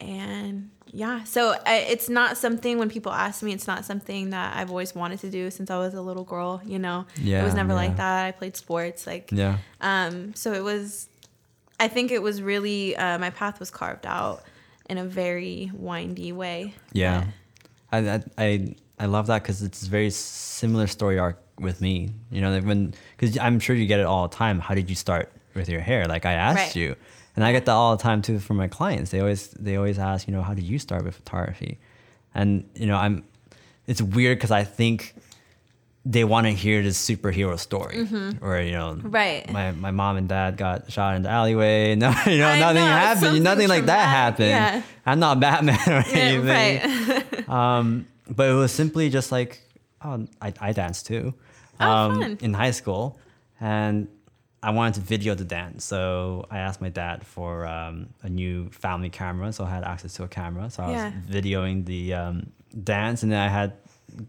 [0.00, 4.56] And yeah, so I, it's not something when people ask me, it's not something that
[4.56, 7.06] I've always wanted to do since I was a little girl, you know?
[7.16, 7.76] yeah, it was never yeah.
[7.76, 8.24] like that.
[8.24, 9.06] I played sports.
[9.06, 9.58] Like, yeah.
[9.80, 11.08] um, so it was,
[11.78, 14.42] I think it was really, uh, my path was carved out
[14.90, 16.74] in a very windy way.
[16.92, 17.34] Yeah, But-
[17.94, 21.94] I I I, I love that because it's a very similar story arc with me.
[22.34, 24.56] You know, like when because I'm sure you get it all the time.
[24.66, 26.06] How did you start with your hair?
[26.14, 26.76] Like I asked Right.
[26.82, 26.96] you,
[27.36, 29.10] and I get that all the time too from my clients.
[29.12, 31.78] They always they always ask, you know, how did you start with photography?
[32.34, 33.24] And you know, I'm
[33.86, 35.14] it's weird because I think
[36.06, 37.96] they want to hear this superhero story,
[38.42, 39.10] or you know, Mm-hmm.
[39.10, 39.44] Right.
[39.52, 41.94] My my mom and dad got shot in the alleyway.
[42.04, 43.42] No, you know, I nothing know, happened.
[43.44, 44.48] Nothing like that happened.
[44.48, 44.82] yeah.
[45.06, 46.48] I'm not Batman or Yeah, anything.
[46.48, 47.48] right.
[47.48, 49.60] Um, but it was simply just like,
[50.02, 51.34] oh, I, I danced too
[51.80, 52.38] Oh, um, fun.
[52.40, 53.18] in high school.
[53.60, 54.08] And
[54.62, 55.84] I wanted to video the dance.
[55.84, 59.52] So I asked my dad for um, a new family camera.
[59.52, 60.70] So I had access to a camera.
[60.70, 61.12] So I Yeah.
[61.14, 62.52] was videoing the um,
[62.82, 63.22] dance.
[63.22, 63.74] And then I had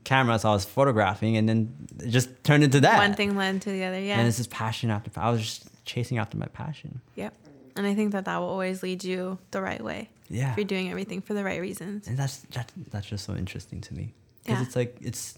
[0.03, 0.41] cameras.
[0.41, 1.37] So I was photographing.
[1.37, 1.73] And then
[2.03, 2.97] it just turned into that.
[2.97, 3.99] One thing led to the other.
[3.99, 4.17] Yeah.
[4.19, 6.99] And it's just passion after I was just chasing after my passion.
[7.15, 7.33] Yep.
[7.77, 10.09] And I think that that will always lead you the right way.
[10.29, 10.51] Yeah.
[10.51, 12.07] If you're doing everything for the right reasons.
[12.07, 14.13] and that's that, that's just so interesting to me
[14.43, 14.65] because Yeah.
[14.65, 15.37] it's like it's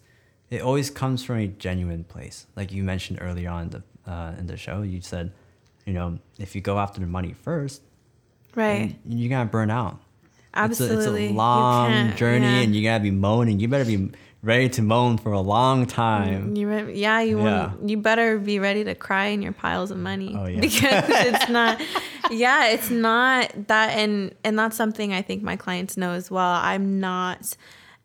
[0.50, 4.34] it always comes from a genuine place like you mentioned earlier on in the uh,
[4.40, 5.32] in the show you said
[5.86, 7.82] you know if you go after the money first
[8.56, 8.96] Right.
[9.06, 10.00] you're gonna burn out
[10.54, 10.98] Absolutely.
[10.98, 12.62] it's a, it's a long journey yeah.
[12.62, 14.10] and you gotta be moaning you better be
[14.48, 17.68] ready to moan for a long time You re- yeah, you Yeah.
[17.68, 20.60] want you better be ready to cry in your piles of money Oh, yeah.
[20.68, 21.82] because it's not
[22.32, 26.54] yeah, it's not that and and that's something I think my clients know as well.
[26.72, 27.56] I'm not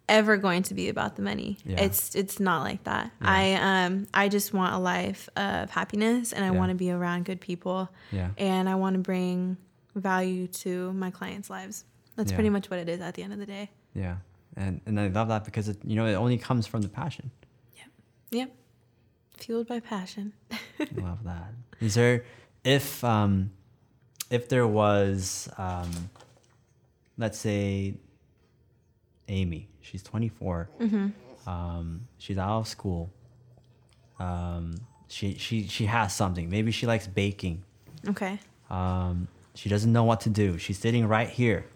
[0.08, 1.58] ever going to be about the money.
[1.64, 1.80] Yeah.
[1.84, 3.06] It's it's not like that.
[3.20, 3.28] Yeah.
[3.40, 3.42] I
[3.86, 7.40] um I just want a life of happiness and I want to be around good
[7.40, 9.56] people yeah and I want to bring
[9.94, 11.84] value to my clients' lives.
[12.16, 13.70] That's pretty much what it is at the end of the day.
[13.94, 14.16] yeah
[14.56, 17.30] and and i love that because it you know it only comes from the passion
[17.76, 17.86] Yep.
[18.30, 18.50] Yep.
[19.38, 20.32] Fueled by passion.
[20.96, 21.52] Love that.
[21.80, 22.24] Is there
[22.64, 23.50] if um
[24.30, 25.90] if there was um
[27.18, 27.94] let's say
[29.28, 30.68] Amy, she's 24.
[30.80, 31.48] Mm-hmm.
[31.48, 33.10] Um she's out of school.
[34.20, 34.74] Um
[35.08, 36.48] she she she has something.
[36.48, 37.64] Maybe she likes baking.
[38.08, 38.38] Okay.
[38.70, 40.56] Um she doesn't know what to do.
[40.58, 41.66] She's sitting right here.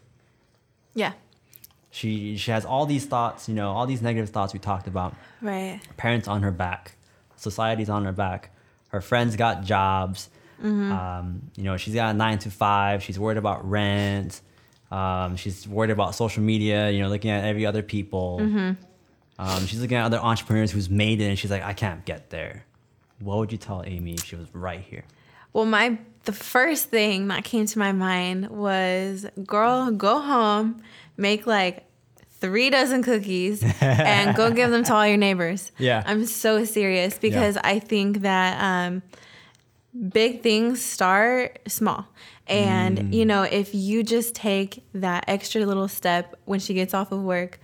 [0.95, 1.13] Yeah.
[1.97, 5.15] She she has all these thoughts, you know, all these negative thoughts we talked about.
[5.41, 5.81] Right.
[5.97, 6.95] parents on her back,
[7.37, 8.55] society's on her back.
[8.89, 10.29] Her friends got jobs.
[10.59, 10.93] Mm-hmm.
[10.93, 13.03] Um, you know, she's got a nine to five.
[13.03, 14.43] She's worried about rent.
[14.91, 16.91] Um, she's worried about social media.
[16.91, 18.41] You know, looking at every other people.
[18.43, 18.73] Mm-hmm.
[19.39, 22.29] Um, she's looking at other entrepreneurs who's made it, and she's like, I can't get
[22.29, 22.67] there.
[23.21, 25.05] What would you tell Amy if she was right here?
[25.55, 30.83] Well, my the first thing that came to my mind was, girl, go home,
[31.17, 31.86] make like
[32.41, 35.73] three dozen cookies, and go give them to all your neighbors.
[35.79, 36.03] Yeah.
[36.07, 39.03] I'm so serious because I think that um,
[40.09, 42.07] big things start small.
[42.49, 47.11] And, you know, if you just take that extra little step when she gets off
[47.11, 47.59] of work,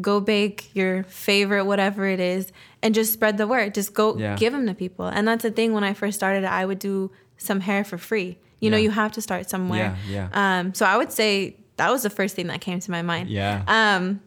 [0.00, 2.50] go bake your favorite whatever it is
[2.82, 3.72] and just spread the word.
[3.74, 4.34] Just go Yeah.
[4.36, 5.06] give them to people.
[5.06, 8.38] And that's the thing when I first started, I would do some hair for free.
[8.58, 9.96] You know, you have to start somewhere.
[10.08, 13.02] Yeah, Um, so I would say that was the first thing that came to my
[13.02, 13.28] mind.
[13.28, 13.62] Yeah.
[13.66, 14.20] Um,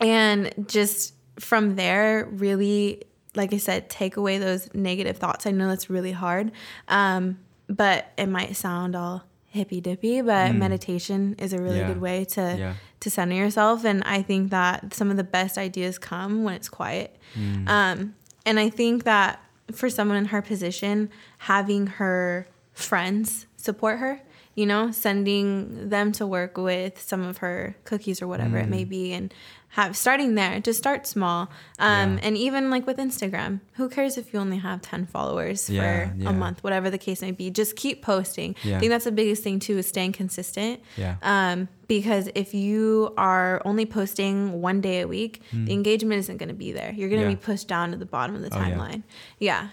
[0.00, 3.02] and just from there, really,
[3.34, 5.46] like I said, take away those negative thoughts.
[5.46, 6.52] I know that's really hard,
[6.88, 11.80] um, but it might sound all hippy dippy, but meditation is a really Mm.
[11.80, 11.86] Yeah.
[11.88, 12.74] good way to Yeah.
[13.00, 13.84] to center yourself.
[13.84, 17.16] And I think that some of the best ideas come when it's quiet.
[17.38, 17.68] Mm.
[17.68, 18.14] Um,
[18.44, 19.40] and I think that
[19.72, 21.08] for someone in her position,
[21.38, 24.20] having her friends support her,
[24.58, 28.76] you know, sending them to work with some of her cookies or whatever it Mm.
[28.78, 29.32] may be, and
[29.80, 30.60] have starting there.
[30.62, 31.40] to start small.
[31.78, 32.20] Um, Yeah.
[32.24, 36.14] And even like with Instagram, who cares if you only have 10 followers Yeah, for
[36.16, 36.30] yeah.
[36.30, 37.50] a month, whatever the case may be?
[37.50, 38.56] Just keep posting.
[38.64, 40.80] I think that's the biggest thing too is staying consistent.
[40.96, 41.16] Yeah.
[41.22, 46.48] Um, because if you are only posting one day a week, the engagement isn't going
[46.56, 46.92] to be there.
[46.96, 49.02] You're going to be pushed down to the bottom of the timeline.
[49.06, 49.68] Oh, yeah.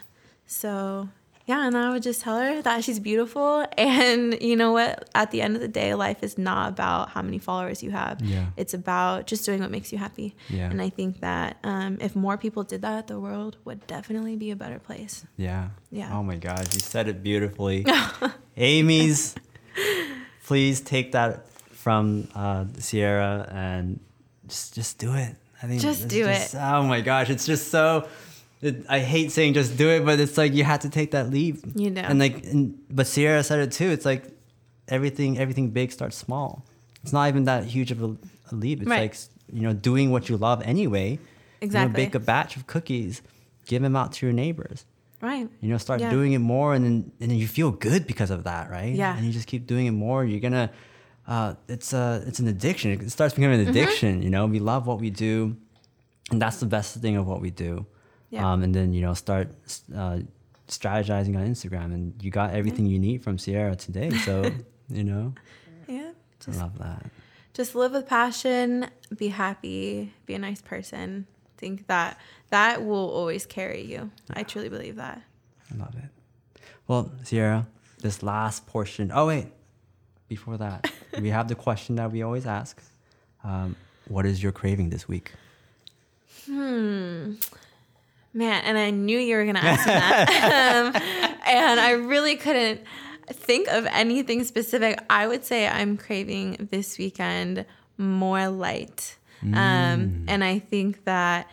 [0.45, 1.09] So
[1.45, 3.65] yeah, and I would just tell her that she's beautiful.
[3.77, 5.09] And you know what?
[5.13, 8.21] At the end of the day, life is not about how many followers you have.
[8.21, 8.47] Yeah.
[8.57, 10.35] It's about just doing what makes you happy.
[10.49, 10.69] Yeah.
[10.69, 14.51] And I think that um, if more people did that, the world would definitely be
[14.51, 15.25] a better place.
[15.37, 15.69] Yeah.
[15.91, 16.09] Yeah.
[16.17, 17.85] Oh my gosh, you said it beautifully.
[18.57, 19.35] Amy's,
[20.45, 23.99] please take that from uh, Sierra and
[24.47, 25.35] just just do it.
[25.61, 26.53] I think Just do it.
[26.55, 28.07] Oh my gosh, it's just so.
[28.65, 31.29] It, I hate saying just do it, but it's like you have to take that
[31.29, 31.57] leap.
[31.75, 32.01] You know.
[32.01, 33.89] And like, and, but Sierra said it too.
[33.89, 34.23] It's like
[34.87, 36.65] everything, everything big starts small.
[37.03, 38.15] It's not even that huge of a,
[38.51, 38.81] a leap.
[38.81, 39.01] It's Right.
[39.11, 39.15] like
[39.53, 41.19] you know doing what you love anyway.
[41.61, 42.01] Exactly.
[42.01, 43.21] You know, bake a batch of cookies,
[43.65, 44.85] give them out to your neighbors
[45.21, 45.47] Right.
[45.61, 46.09] you know start Yeah.
[46.11, 49.15] doing it more and then and then you feel good because of that right Yeah.
[49.17, 50.69] and you just keep doing it more you're gonna
[51.27, 53.69] uh, it's a it's an addiction it starts becoming Mm-hmm.
[53.69, 55.55] an addiction you know we love what we do
[56.31, 57.85] and that's the best thing of what we do
[58.31, 58.51] Yeah.
[58.51, 59.49] um, and then you know start
[59.95, 60.19] uh,
[60.67, 64.51] strategizing on instagram and you got everything you need from sierra today so
[64.89, 65.33] you know
[65.87, 66.11] Yeah.
[66.11, 67.05] i Just love that
[67.53, 71.25] just live with passion, be happy, be a nice person.
[71.57, 72.19] Think that
[72.49, 74.11] that will always carry you.
[74.33, 75.21] I truly believe that.
[75.71, 76.09] i love it
[76.87, 77.65] well sierra
[78.01, 79.47] this last portion oh wait
[80.27, 82.81] before that we have the question that we always ask
[83.45, 83.75] um,
[84.09, 85.31] what is your craving this week
[88.35, 90.93] Man, and I knew you were going to ask me that.
[90.93, 91.01] um,
[91.47, 92.81] and I really couldn't
[93.29, 94.99] think of anything specific.
[95.09, 97.65] I would say I'm craving this weekend
[97.97, 99.17] more light.
[99.53, 101.47] Um, and I think that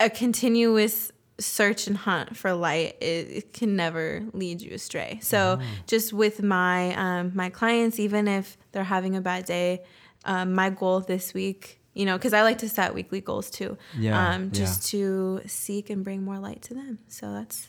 [0.00, 5.60] a continuous search and hunt for light it, it can never lead you astray so
[5.86, 9.80] just with my um, my clients even if they're having a bad day
[10.24, 13.76] um, my goal this week you know because i like to set weekly goals too
[13.98, 17.68] Yeah, um, just to seek and bring more light to them so that's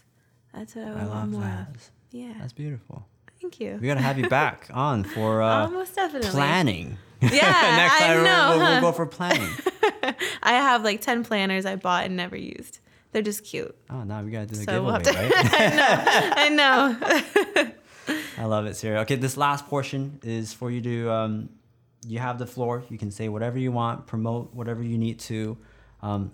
[0.53, 1.69] that's what i, would I want love more that.
[1.75, 3.05] of yeah That's beautiful.
[3.41, 6.97] thank you We gotta have you back on for uh, almost definitely planning.
[7.21, 7.30] yeah
[7.82, 8.71] Next i time know we'll, we'll, huh?
[8.82, 9.49] we'll go for planning.
[10.43, 12.80] i have like 10 planners i bought and never used
[13.11, 16.34] they're just cute oh, now we gotta do the So we'll giveaway, have right?
[16.38, 17.71] i know
[18.39, 19.01] I love it, Sarah.
[19.01, 21.11] Okay, this last portion is for you to.
[21.11, 21.49] Um,
[22.07, 22.83] you have the floor.
[22.89, 25.57] You can say whatever you want, promote whatever you need to.
[26.01, 26.31] Um,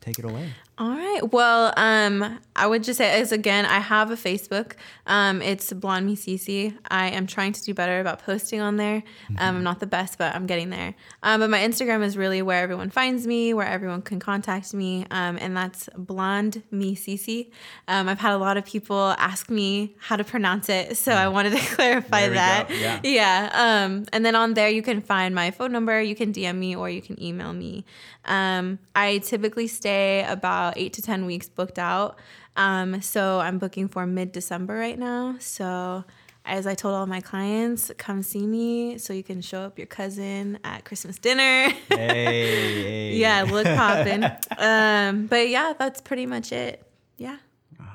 [0.00, 0.50] take it away.
[0.78, 1.32] All right.
[1.32, 4.72] Well, um, I would just say as again, I have a Facebook.
[5.06, 6.76] Um, it's Blonde Me Cece.
[6.90, 9.02] I am trying to do better about posting on there.
[9.38, 10.94] Um, I'm not the best, but I'm getting there.
[11.22, 15.06] Um, but my Instagram is really where everyone finds me, where everyone can contact me,
[15.10, 17.50] um, and that's Blonde Me Cece.
[17.88, 21.28] Um, I've had a lot of people ask me how to pronounce it, so I
[21.28, 22.68] wanted to clarify that.
[22.68, 22.74] go.
[22.74, 23.00] Yeah.
[23.02, 23.84] Yeah.
[23.86, 26.02] Um, and then on there, you can find my phone number.
[26.02, 27.86] You can DM me or you can email me.
[28.26, 32.18] Um, I typically stay about eight to 10 weeks booked out.
[32.56, 35.36] Um, so I'm booking for mid December right now.
[35.38, 36.04] So
[36.44, 39.86] as I told all my clients, come see me so you can show up your
[39.88, 41.70] cousin at Christmas dinner.
[41.88, 43.12] Hey, hey.
[43.16, 44.24] yeah, look popping.
[44.58, 46.82] um, but yeah, that's pretty much it.
[47.18, 47.36] Yeah.
[47.78, 47.86] Wow.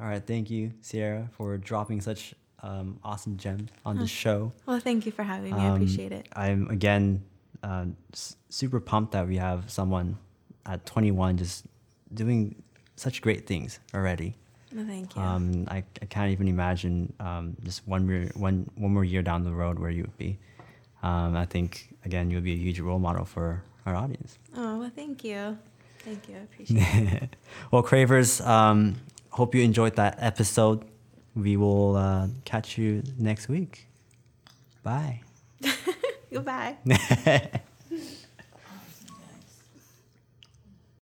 [0.00, 0.24] All right.
[0.26, 4.52] Thank you, Sierra, for dropping such um, awesome gems on the show.
[4.66, 5.60] Well, thank you for having me.
[5.60, 6.28] I Um, appreciate it.
[6.34, 7.22] I'm again
[7.62, 10.16] uh, s- super pumped that we have someone
[10.66, 11.66] at 21 just
[12.12, 12.62] doing
[12.96, 14.36] such great things already.
[14.74, 15.22] Well, thank you.
[15.22, 19.44] Um, I, I can't even imagine um, just one more, one, one more year down
[19.44, 20.38] the road where you would be.
[21.02, 24.38] Um, I think, again, you'll be a huge role model for our audience.
[24.56, 25.56] oh, well, thank you.
[26.00, 26.36] Thank you.
[26.36, 27.36] I appreciate it.
[27.70, 28.96] well, Cravers, um,
[29.30, 30.84] hope you enjoyed that episode.
[31.34, 33.86] We will uh, catch you next week.
[34.82, 35.22] Bye.
[36.32, 36.76] Goodbye.